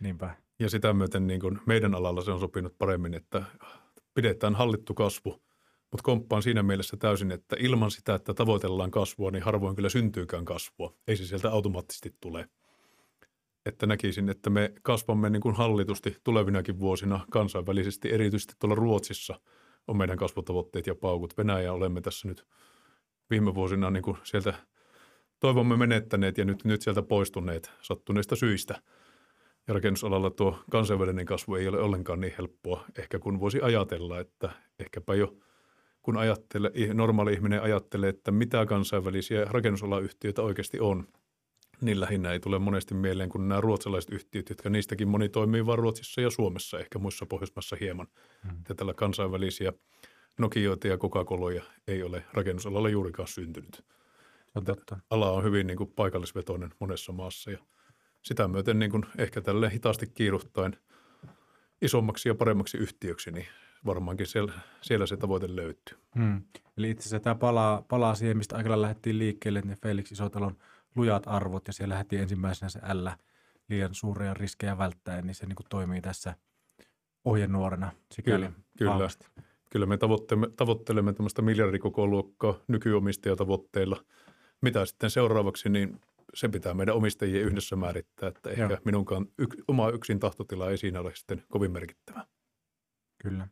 Niinpä. 0.00 0.36
Ja 0.58 0.70
sitä 0.70 0.92
myöten 0.92 1.26
niin 1.26 1.40
kuin 1.40 1.58
meidän 1.66 1.94
alalla 1.94 2.24
se 2.24 2.30
on 2.30 2.40
sopinut 2.40 2.78
paremmin, 2.78 3.14
että 3.14 3.42
pidetään 4.14 4.54
hallittu 4.54 4.94
kasvu– 4.94 5.36
mutta 5.92 6.02
komppaan 6.02 6.42
siinä 6.42 6.62
mielessä 6.62 6.96
täysin, 6.96 7.30
että 7.30 7.56
ilman 7.58 7.90
sitä, 7.90 8.14
että 8.14 8.34
tavoitellaan 8.34 8.90
kasvua, 8.90 9.30
niin 9.30 9.42
harvoin 9.42 9.76
kyllä 9.76 9.88
syntyykään 9.88 10.44
kasvua. 10.44 10.94
Ei 11.08 11.16
se 11.16 11.26
sieltä 11.26 11.50
automaattisesti 11.50 12.14
tule. 12.20 12.48
Että 13.66 13.86
näkisin, 13.86 14.28
että 14.28 14.50
me 14.50 14.72
kasvamme 14.82 15.30
niin 15.30 15.40
kuin 15.40 15.54
hallitusti 15.54 16.16
tulevinakin 16.24 16.80
vuosina 16.80 17.26
kansainvälisesti, 17.30 18.12
erityisesti 18.12 18.54
tuolla 18.58 18.74
Ruotsissa 18.74 19.40
on 19.86 19.96
meidän 19.96 20.16
kasvutavoitteet 20.16 20.86
ja 20.86 20.94
paukut. 20.94 21.38
Venäjä 21.38 21.72
olemme 21.72 22.00
tässä 22.00 22.28
nyt 22.28 22.46
viime 23.30 23.54
vuosina 23.54 23.90
niin 23.90 24.02
kuin 24.02 24.16
sieltä 24.22 24.54
toivomme 25.40 25.76
menettäneet 25.76 26.38
ja 26.38 26.44
nyt, 26.44 26.64
nyt 26.64 26.82
sieltä 26.82 27.02
poistuneet 27.02 27.70
sattuneista 27.82 28.36
syistä. 28.36 28.82
Ja 29.68 29.74
rakennusalalla 29.74 30.30
tuo 30.30 30.58
kansainvälinen 30.70 31.26
kasvu 31.26 31.54
ei 31.54 31.68
ole 31.68 31.80
ollenkaan 31.80 32.20
niin 32.20 32.34
helppoa, 32.38 32.84
ehkä 32.98 33.18
kun 33.18 33.40
voisi 33.40 33.60
ajatella, 33.62 34.20
että 34.20 34.50
ehkäpä 34.78 35.14
jo– 35.14 35.34
kun 36.02 36.16
ajattelee, 36.16 36.72
normaali 36.94 37.32
ihminen 37.32 37.62
ajattelee, 37.62 38.08
että 38.08 38.30
mitä 38.30 38.66
kansainvälisiä 38.66 39.44
rakennusalayhtiöitä 39.44 40.42
oikeasti 40.42 40.80
on, 40.80 41.08
niin 41.82 42.00
lähinnä 42.00 42.32
ei 42.32 42.40
tule 42.40 42.58
monesti 42.58 42.94
mieleen 42.94 43.28
kuin 43.28 43.48
nämä 43.48 43.60
ruotsalaiset 43.60 44.10
yhtiöt, 44.10 44.48
jotka 44.48 44.70
niistäkin 44.70 45.08
moni 45.08 45.28
toimii 45.28 45.66
vain 45.66 45.78
Ruotsissa 45.78 46.20
ja 46.20 46.30
Suomessa, 46.30 46.78
ehkä 46.78 46.98
muissa 46.98 47.26
Pohjoismaissa 47.26 47.76
hieman. 47.80 48.06
Että 48.58 48.74
tällä 48.74 48.94
kansainvälisiä 48.94 49.72
Nokioita 50.38 50.88
ja 50.88 50.98
Coca-Coloja 50.98 51.62
ei 51.88 52.02
ole 52.02 52.24
rakennusalalla 52.32 52.88
juurikaan 52.88 53.28
syntynyt. 53.28 53.84
On 54.54 54.64
totta. 54.64 54.98
Ala 55.10 55.30
on 55.30 55.44
hyvin 55.44 55.66
niin 55.66 55.76
kuin 55.76 55.92
paikallisvetoinen 55.96 56.70
monessa 56.78 57.12
maassa 57.12 57.50
ja 57.50 57.58
sitä 58.22 58.48
myöten 58.48 58.78
niin 58.78 58.90
kuin 58.90 59.04
ehkä 59.18 59.40
tälle 59.40 59.70
hitaasti 59.70 60.06
kiiruhtain 60.06 60.76
isommaksi 61.82 62.28
ja 62.28 62.34
paremmaksi 62.34 62.78
yhtiöksi, 62.78 63.30
niin 63.30 63.46
varmaankin 63.86 64.26
siellä, 64.26 64.52
siellä 64.80 65.06
se 65.06 65.16
tavoite 65.16 65.56
löytyy. 65.56 65.98
Hmm. 66.18 66.42
Eli 66.76 66.90
itse 66.90 67.02
asiassa 67.02 67.20
tämä 67.20 67.34
palaa, 67.34 67.82
palaa 67.88 68.14
siihen, 68.14 68.36
mistä 68.36 68.56
aikalla 68.56 68.82
lähdettiin 68.82 69.18
liikkeelle, 69.18 69.58
että 69.58 69.70
ne 69.70 69.76
Felix 69.82 70.12
Isotalon 70.12 70.56
lujat 70.96 71.22
arvot 71.26 71.66
ja 71.66 71.72
siellä 71.72 71.94
lähti 71.94 72.16
ensimmäisenä 72.16 72.68
se 72.68 72.80
L 72.92 73.08
liian 73.68 73.94
suuria 73.94 74.34
riskejä 74.34 74.78
välttäen, 74.78 75.26
niin 75.26 75.34
se 75.34 75.46
niin 75.46 75.56
kuin 75.56 75.66
toimii 75.70 76.00
tässä 76.00 76.34
ohjenuorena 77.24 77.92
sikäli 78.12 78.46
kyllä, 78.46 78.52
kyllä. 78.78 79.08
Kyllä 79.70 79.86
me 79.86 79.96
tavoittelemme, 79.96 80.48
tavoittelemme 80.56 81.12
tämmöistä 81.12 81.42
miljardikokoluokkaa 81.42 82.54
nykyomistajatavoitteilla. 82.68 84.04
Mitä 84.60 84.86
sitten 84.86 85.10
seuraavaksi, 85.10 85.68
niin 85.68 86.00
se 86.34 86.48
pitää 86.48 86.74
meidän 86.74 86.94
omistajien 86.94 87.44
yhdessä 87.44 87.76
määrittää, 87.76 88.28
että 88.28 88.50
ehkä 88.50 88.62
Joo. 88.62 88.78
minunkaan 88.84 89.26
yk, 89.38 89.54
oma 89.68 89.88
yksin 89.88 90.18
tahtotila 90.18 90.70
ei 90.70 90.78
siinä 90.78 91.00
ole 91.00 91.14
sitten 91.14 91.42
kovin 91.48 91.72
merkittävä. 91.72 92.26
Kyllä. 93.22 93.48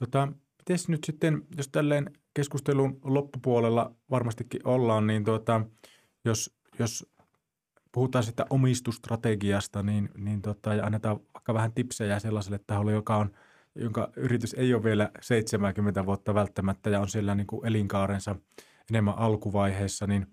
Tota, 0.00 0.26
miten 0.58 0.78
nyt 0.88 1.04
sitten, 1.04 1.42
jos 1.56 1.68
tälleen 1.68 2.10
keskustelun 2.34 2.98
loppupuolella 3.04 3.94
varmastikin 4.10 4.60
ollaan, 4.64 5.06
niin 5.06 5.24
tuota, 5.24 5.60
jos, 6.24 6.56
jos 6.78 7.06
puhutaan 7.92 8.24
sitä 8.24 8.46
omistustrategiasta, 8.50 9.82
niin, 9.82 10.08
niin 10.16 10.42
tota, 10.42 10.74
ja 10.74 10.84
annetaan 10.86 11.20
vaikka 11.34 11.54
vähän 11.54 11.72
tipsejä 11.72 12.18
sellaiselle 12.18 12.60
taholle, 12.66 12.92
joka 12.92 13.16
on, 13.16 13.30
jonka 13.74 14.10
yritys 14.16 14.54
ei 14.54 14.74
ole 14.74 14.84
vielä 14.84 15.10
70 15.20 16.06
vuotta 16.06 16.34
välttämättä 16.34 16.90
ja 16.90 17.00
on 17.00 17.08
siellä 17.08 17.34
niin 17.34 17.46
kuin 17.46 17.66
elinkaarensa 17.66 18.36
enemmän 18.90 19.18
alkuvaiheessa, 19.18 20.06
niin 20.06 20.26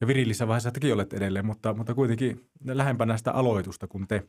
ja 0.00 0.06
virillisessä 0.06 0.48
vaiheessa 0.48 0.70
tekin 0.70 0.94
olet 0.94 1.12
edelleen, 1.12 1.46
mutta, 1.46 1.74
mutta 1.74 1.94
kuitenkin 1.94 2.48
lähempänä 2.64 3.16
sitä 3.16 3.32
aloitusta 3.32 3.86
kuin 3.86 4.08
te. 4.08 4.22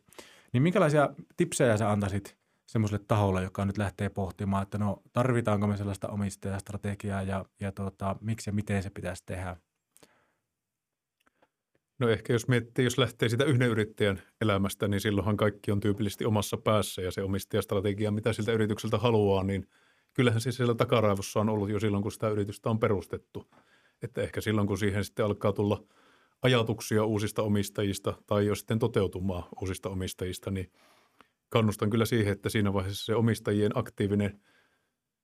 Niin 0.53 0.63
minkälaisia 0.63 1.09
tipsejä 1.37 1.77
sä 1.77 1.91
antaisit 1.91 2.37
semmoiselle 2.65 3.05
taholle, 3.07 3.43
joka 3.43 3.65
nyt 3.65 3.77
lähtee 3.77 4.09
pohtimaan, 4.09 4.63
että 4.63 4.77
no 4.77 5.01
tarvitaanko 5.13 5.67
me 5.67 5.77
sellaista 5.77 6.07
omistajastrategiaa 6.07 7.21
ja, 7.21 7.45
ja 7.59 7.71
tota, 7.71 8.15
miksi 8.21 8.49
ja 8.49 8.53
miten 8.53 8.83
se 8.83 8.89
pitäisi 8.89 9.23
tehdä? 9.25 9.57
No 12.01 12.09
ehkä 12.09 12.33
jos 12.33 12.47
miettii, 12.47 12.85
jos 12.85 12.97
lähtee 12.97 13.29
sitä 13.29 13.43
yhden 13.43 13.69
yrittäjän 13.69 14.21
elämästä, 14.41 14.87
niin 14.87 15.01
silloinhan 15.01 15.37
kaikki 15.37 15.71
on 15.71 15.79
tyypillisesti 15.79 16.25
omassa 16.25 16.57
päässä 16.57 17.01
ja 17.01 17.11
se 17.11 17.23
omistajastrategia, 17.23 18.11
mitä 18.11 18.33
siltä 18.33 18.51
yritykseltä 18.51 18.97
haluaa, 18.97 19.43
niin 19.43 19.67
kyllähän 20.13 20.41
se 20.41 20.51
siellä 20.51 20.75
takaraivossa 20.75 21.39
on 21.39 21.49
ollut 21.49 21.69
jo 21.69 21.79
silloin, 21.79 22.03
kun 22.03 22.11
sitä 22.11 22.29
yritystä 22.29 22.69
on 22.69 22.79
perustettu. 22.79 23.45
Että 24.03 24.21
ehkä 24.21 24.41
silloin, 24.41 24.67
kun 24.67 24.77
siihen 24.77 25.05
sitten 25.05 25.25
alkaa 25.25 25.53
tulla 25.53 25.83
ajatuksia 26.41 27.05
uusista 27.05 27.43
omistajista 27.43 28.13
tai 28.27 28.45
jos 28.45 28.59
sitten 28.59 28.79
toteutumaan 28.79 29.43
uusista 29.61 29.89
omistajista, 29.89 30.51
niin 30.51 30.71
kannustan 31.49 31.89
kyllä 31.89 32.05
siihen, 32.05 32.33
että 32.33 32.49
siinä 32.49 32.73
vaiheessa 32.73 33.05
se 33.05 33.15
omistajien 33.15 33.77
aktiivinen 33.77 34.41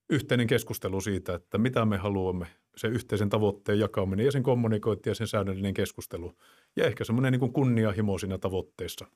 yhteinen 0.10 0.48
keskustelu 0.48 1.02
siitä, 1.02 1.36
että 1.36 1.58
mitä 1.58 1.86
me 1.86 1.98
haluamme, 1.98 2.48
se 2.78 2.88
yhteisen 2.88 3.30
tavoitteen 3.30 3.80
jakaminen 3.80 4.26
ja 4.26 4.32
sen 4.32 4.43
kommunikointi 4.43 5.10
ja 5.10 5.15
sen 5.15 5.28
säännöllinen 5.28 5.74
keskustelu. 5.74 6.34
Ja 6.76 6.86
ehkä 6.86 7.04
semmoinen 7.04 7.32
niin 7.32 7.54
kunnianhimo 7.54 8.17
siinä 8.17 8.38
tavoitteessa. 8.38 9.08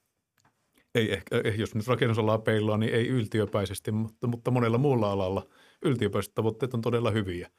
Ei 0.96 1.14
ehkä, 1.14 1.42
eh, 1.44 1.60
jos 1.60 1.76
nyt 1.76 1.88
rakennusalaa 1.88 2.38
peilaa, 2.38 2.78
niin 2.78 2.94
ei 2.94 3.08
yltiöpäisesti, 3.08 3.92
mutta, 3.92 4.28
mutta 4.28 4.52
monella 4.52 4.78
muulla 4.78 5.12
alalla 5.12 5.48
yltiöpäiset 5.82 6.34
tavoitteet 6.36 6.74
on 6.74 6.82
todella 6.82 7.12
hyviä. 7.12 7.50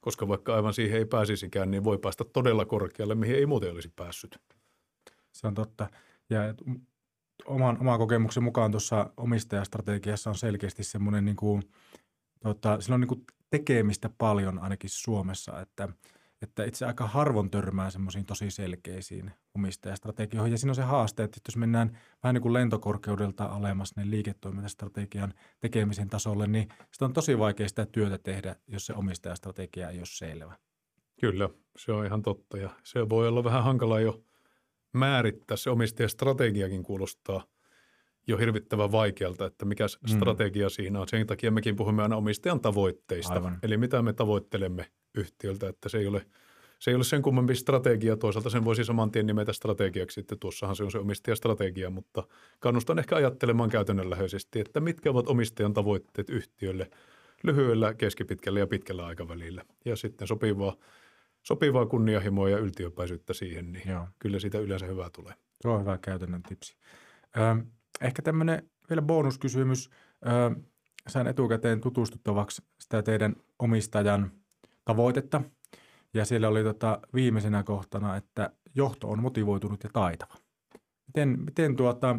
Koska 0.00 0.28
vaikka 0.28 0.54
aivan 0.54 0.74
siihen 0.74 0.98
ei 0.98 1.04
pääsisikään, 1.04 1.70
niin 1.70 1.84
voi 1.84 1.98
päästä 1.98 2.24
todella 2.24 2.64
korkealle, 2.64 3.14
mihin 3.14 3.36
ei 3.36 3.46
muuten 3.46 3.72
olisi 3.72 3.92
päässyt. 3.96 4.38
Se 5.32 5.46
on 5.46 5.54
totta. 5.54 5.90
Ja 6.30 6.40
oman, 7.46 7.80
oman 7.80 7.98
kokemuksen 7.98 8.42
mukaan 8.42 8.70
tuossa 8.70 9.10
omistajastrategiassa 9.16 10.30
on 10.30 10.36
selkeästi 10.36 10.84
semmoinen, 10.84 11.24
niin 11.24 11.36
kuin, 11.36 11.62
tota, 12.40 12.80
sillä 12.80 12.94
on 12.94 13.00
niin 13.00 13.26
tekemistä 13.50 14.10
paljon 14.18 14.58
ainakin 14.58 14.90
Suomessa, 14.90 15.60
että, 15.60 15.88
että 16.42 16.64
itse 16.64 16.86
aika 16.86 17.06
harvoin 17.06 17.50
törmää 17.50 17.90
semmoisiin 17.90 18.26
tosi 18.26 18.50
selkeisiin 18.50 19.30
omistajastrategioihin. 19.54 20.52
Ja 20.52 20.58
siinä 20.58 20.70
on 20.70 20.74
se 20.74 20.82
haaste, 20.82 21.22
että 21.22 21.40
jos 21.48 21.56
mennään 21.56 21.98
vähän 22.22 22.34
niin 22.34 22.42
kuin 22.42 22.52
lentokorkeudelta 22.52 23.44
alemmas 23.44 23.96
ne 23.96 24.10
liiketoimintastrategian 24.10 25.34
tekemisen 25.60 26.08
tasolle, 26.08 26.46
niin 26.46 26.68
sitä 26.92 27.04
on 27.04 27.12
tosi 27.12 27.38
vaikea 27.38 27.68
sitä 27.68 27.86
työtä 27.86 28.18
tehdä, 28.18 28.56
jos 28.68 28.86
se 28.86 28.92
omistajastrategia 28.94 29.90
ei 29.90 29.98
ole 29.98 30.06
selvä. 30.06 30.56
Kyllä, 31.20 31.48
se 31.76 31.92
on 31.92 32.06
ihan 32.06 32.22
totta 32.22 32.58
ja 32.58 32.70
se 32.82 33.08
voi 33.08 33.28
olla 33.28 33.44
vähän 33.44 33.64
hankala 33.64 34.00
jo 34.00 34.22
määrittää. 34.92 35.56
Se 35.56 35.70
omistajastrategiakin 35.70 36.82
kuulostaa 36.82 37.44
jo 38.26 38.36
hirvittävän 38.36 38.92
vaikealta, 38.92 39.46
että 39.46 39.64
mikä 39.64 39.84
mm. 39.84 40.08
strategia 40.08 40.68
siinä 40.68 41.00
on. 41.00 41.08
Sen 41.08 41.26
takia 41.26 41.50
mekin 41.50 41.76
puhumme 41.76 42.02
aina 42.02 42.16
omistajan 42.16 42.60
tavoitteista. 42.60 43.34
Aivan. 43.34 43.58
Eli 43.62 43.76
mitä 43.76 44.02
me 44.02 44.12
tavoittelemme 44.12 44.86
yhtiöltä, 45.14 45.68
että 45.68 45.88
se 45.88 45.98
ei 45.98 46.06
ole, 46.06 46.26
se 46.78 46.90
ei 46.90 46.94
ole 46.94 47.04
sen 47.04 47.22
kummempi 47.22 47.54
strategia. 47.54 48.16
Toisaalta 48.16 48.50
sen 48.50 48.64
voisi 48.64 48.84
saman 48.84 49.10
tien 49.10 49.26
nimetä 49.26 49.52
strategiaksi, 49.52 50.20
että 50.20 50.36
tuossahan 50.36 50.76
se 50.76 50.84
on 50.84 50.90
se 50.90 50.98
omistajastrategia, 50.98 51.90
mutta 51.90 52.22
kannustan 52.58 52.98
ehkä 52.98 53.16
ajattelemaan 53.16 53.70
käytännönläheisesti, 53.70 54.60
että 54.60 54.80
mitkä 54.80 55.10
ovat 55.10 55.28
omistajan 55.28 55.74
tavoitteet 55.74 56.30
yhtiölle 56.30 56.90
lyhyellä, 57.42 57.94
keskipitkällä 57.94 58.58
ja 58.58 58.66
pitkällä 58.66 59.06
aikavälillä. 59.06 59.64
Ja 59.84 59.96
sitten 59.96 60.28
sopivaa 60.28 60.76
sopivaa 61.42 61.86
kunnianhimoa 61.86 62.48
ja 62.48 62.58
yltiöpäisyyttä 62.58 63.32
siihen, 63.32 63.72
niin 63.72 63.88
Joo. 63.88 64.06
kyllä 64.18 64.38
siitä 64.38 64.58
yleensä 64.58 64.86
hyvää 64.86 65.10
tulee. 65.10 65.34
Se 65.60 65.68
on 65.68 65.80
hyvä 65.80 65.98
käytännön 65.98 66.42
tipsi. 66.42 66.76
Ö, 67.36 67.64
ehkä 68.00 68.22
tämmöinen 68.22 68.70
vielä 68.90 69.02
bonuskysymys. 69.02 69.90
Ö, 70.26 70.60
sain 71.08 71.26
etukäteen 71.26 71.80
tutustuttavaksi 71.80 72.62
sitä 72.80 73.02
teidän 73.02 73.36
omistajan 73.58 74.30
tavoitetta. 74.84 75.42
Ja 76.14 76.24
siellä 76.24 76.48
oli 76.48 76.62
tota 76.62 77.00
viimeisenä 77.14 77.62
kohtana, 77.62 78.16
että 78.16 78.50
johto 78.74 79.08
on 79.08 79.22
motivoitunut 79.22 79.84
ja 79.84 79.90
taitava. 79.92 80.34
Miten, 81.06 81.38
miten 81.44 81.76
tuota, 81.76 82.18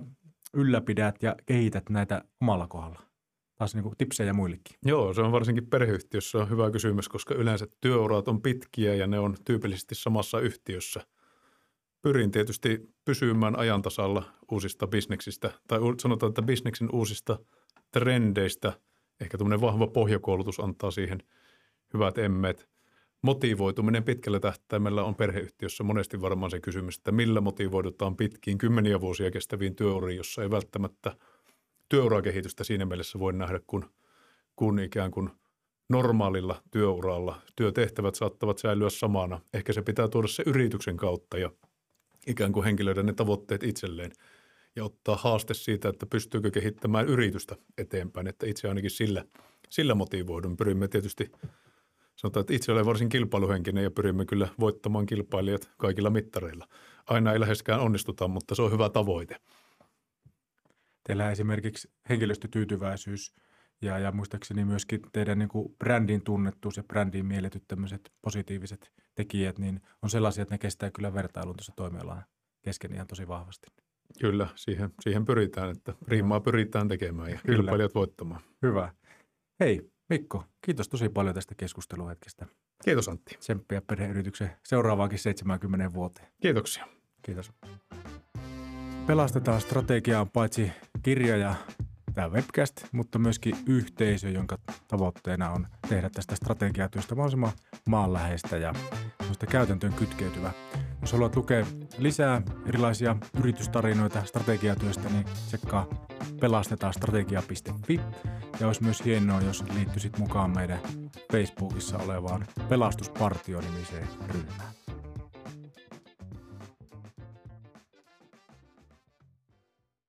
ylläpidät 0.54 1.24
ja 1.24 1.36
kehität 1.46 1.90
näitä 1.90 2.24
omalla 2.42 2.68
kohdalla? 2.68 3.12
taas 3.62 3.76
niin 3.76 3.84
kuin 3.84 3.96
tipsejä 3.98 4.34
muillekin? 4.34 4.78
Joo, 4.86 5.14
se 5.14 5.22
on 5.22 5.32
varsinkin 5.32 5.68
perheyhtiössä 5.68 6.46
hyvä 6.46 6.72
kysymys, 6.72 7.10
koska 7.10 7.36
yleensä 7.36 7.68
työurat 7.82 8.28
on 8.28 8.42
pitkiä 8.42 8.96
ja 8.96 9.08
ne 9.08 9.20
on 9.20 9.36
tyypillisesti 9.46 9.96
samassa 9.96 10.40
yhtiössä. 10.40 11.02
Pyrin 12.02 12.32
tietysti 12.32 12.80
pysymään 13.06 13.60
ajantasalla 13.60 14.24
uusista 14.52 14.88
bisneksistä, 14.88 15.52
tai 15.68 15.80
sanotaan, 16.02 16.30
että 16.30 16.42
bisneksin 16.42 16.90
uusista 16.92 17.40
trendeistä. 17.92 18.74
Ehkä 19.22 19.38
tämmöinen 19.38 19.62
vahva 19.62 19.88
pohjakoulutus 19.88 20.60
antaa 20.60 20.92
siihen 20.92 21.20
hyvät 21.94 22.18
emmet. 22.18 22.70
Motivoituminen 23.22 24.04
pitkällä 24.04 24.40
tähtäimellä 24.40 25.04
on 25.04 25.16
perheyhtiössä 25.16 25.84
monesti 25.84 26.22
varmaan 26.22 26.52
se 26.52 26.60
kysymys, 26.60 26.98
että 26.98 27.12
millä 27.12 27.42
motivoidutaan 27.42 28.16
pitkiin 28.16 28.58
kymmeniä 28.58 29.02
vuosia 29.02 29.32
kestäviin 29.32 29.76
työuriin, 29.76 30.18
jossa 30.18 30.44
ei 30.44 30.52
välttämättä– 30.52 31.16
työurakehitystä 31.92 32.64
siinä 32.64 32.86
mielessä 32.86 33.20
voi 33.20 33.34
nähdä, 33.34 33.60
kun, 33.68 33.86
kun 34.56 34.80
ikään 34.80 35.12
kuin 35.12 35.30
normaalilla 35.90 36.62
työuralla 36.72 37.42
työtehtävät 37.56 38.16
saattavat 38.16 38.58
säilyä 38.58 38.90
samana. 38.90 39.40
Ehkä 39.54 39.74
se 39.74 39.82
pitää 39.82 40.08
tuoda 40.08 40.28
se 40.28 40.44
yrityksen 40.46 40.98
kautta 40.98 41.38
ja 41.38 41.52
ikään 42.28 42.52
kuin 42.52 42.64
henkilöiden 42.64 43.06
ne 43.06 43.14
tavoitteet 43.14 43.64
itselleen 43.64 44.12
ja 44.76 44.86
ottaa 44.86 45.16
haaste 45.16 45.54
siitä, 45.54 45.90
että 45.90 46.06
pystyykö 46.06 46.52
kehittämään 46.52 47.08
yritystä 47.08 47.56
eteenpäin, 47.78 48.28
että 48.28 48.46
itse 48.46 48.70
ainakin 48.70 48.92
sillä, 48.92 49.26
sillä 49.70 49.96
motivoidun. 49.96 50.58
Pyrimme 50.58 50.88
tietysti, 50.88 51.32
sanotaan, 52.16 52.42
että 52.42 52.54
itse 52.54 52.72
olen 52.72 52.86
varsin 52.86 53.10
kilpailuhenkinen 53.10 53.84
ja 53.84 53.92
pyrimme 53.92 54.26
kyllä 54.26 54.48
voittamaan 54.60 55.06
kilpailijat 55.06 55.70
kaikilla 55.78 56.10
mittareilla. 56.10 56.68
Aina 57.06 57.34
ei 57.34 57.40
läheskään 57.40 57.82
onnistuta, 57.82 58.28
mutta 58.28 58.56
se 58.56 58.62
on 58.62 58.72
hyvä 58.72 58.90
tavoite. 58.90 59.38
Teillä 61.04 61.32
esimerkiksi 61.32 61.90
henkilöstötyytyväisyys 62.10 63.34
ja, 63.82 64.00
ja 64.00 64.12
muistaakseni 64.12 64.66
myöskin 64.66 65.00
teidän 65.14 65.40
niin 65.40 65.50
kuin 65.50 65.76
brändin 65.80 66.24
tunnettuus 66.24 66.78
ja 66.78 66.84
brändiin 66.84 67.26
mielletyt 67.26 67.64
tämmöiset 67.68 68.12
positiiviset 68.22 68.92
tekijät, 69.16 69.60
niin 69.60 69.82
on 70.02 70.10
sellaisia, 70.10 70.42
että 70.42 70.54
ne 70.54 70.60
kestää 70.60 70.92
kyllä 70.92 71.14
vertailun 71.14 71.56
tuossa 71.56 71.74
toimialan 71.76 72.24
kesken 72.62 72.94
ihan 72.94 73.08
tosi 73.08 73.28
vahvasti. 73.28 73.68
Kyllä, 74.20 74.48
siihen, 74.56 74.90
siihen 75.02 75.26
pyritään, 75.26 75.70
että 75.72 75.94
riimaa 76.08 76.40
pyritään 76.40 76.88
tekemään 76.88 77.32
ja 77.32 77.40
kyllä. 77.46 77.58
kilpailijat 77.58 77.96
voittamaan. 77.96 78.42
Hyvä. 78.62 78.94
Hei 79.60 79.92
Mikko, 80.12 80.44
kiitos 80.66 80.90
tosi 80.90 81.10
paljon 81.10 81.36
tästä 81.36 81.56
keskusteluhetkestä. 81.56 82.46
Kiitos 82.86 83.10
Antti. 83.10 83.36
Tsemppiä 83.40 83.82
perheyrityksen 83.82 84.52
seuraavaankin 84.66 85.20
70 85.20 85.94
vuoteen. 85.94 86.28
Kiitoksia. 86.42 86.88
Kiitos. 87.22 87.52
Pelastetaan 89.08 89.62
strategiaa 89.62 90.26
paitsi 90.26 90.72
kirja 91.04 91.38
ja 91.38 91.56
tämä 92.14 92.30
webcast, 92.30 92.86
mutta 92.92 93.20
myöskin 93.20 93.56
yhteisö, 93.66 94.30
jonka 94.30 94.58
tavoitteena 94.88 95.50
on 95.50 95.68
tehdä 95.90 96.10
tästä 96.10 96.36
strategiatyöstä 96.36 97.16
mahdollisimman 97.16 97.52
maanläheistä 97.86 98.58
ja 98.58 98.74
käytäntöön 99.50 99.94
kytkeytyvä. 99.94 100.52
Jos 101.02 101.12
haluat 101.12 101.36
lukea 101.36 101.66
lisää 101.98 102.42
erilaisia 102.66 103.16
yritystarinoita 103.40 104.26
strategiatyöstä, 104.26 105.10
niin 105.10 105.26
tsekkaa 105.48 105.88
pelastetaan 106.40 106.94
strategia.fi. 106.94 108.00
Ja 108.60 108.68
olisi 108.68 108.84
myös 108.84 109.06
hienoa, 109.06 109.42
jos 109.42 109.64
liittyisit 109.74 110.18
mukaan 110.18 110.52
meidän 110.56 110.80
Facebookissa 111.32 111.98
olevaan 111.98 112.46
Pelastuspartio-nimiseen 112.70 114.08
ryhmään. 114.28 114.81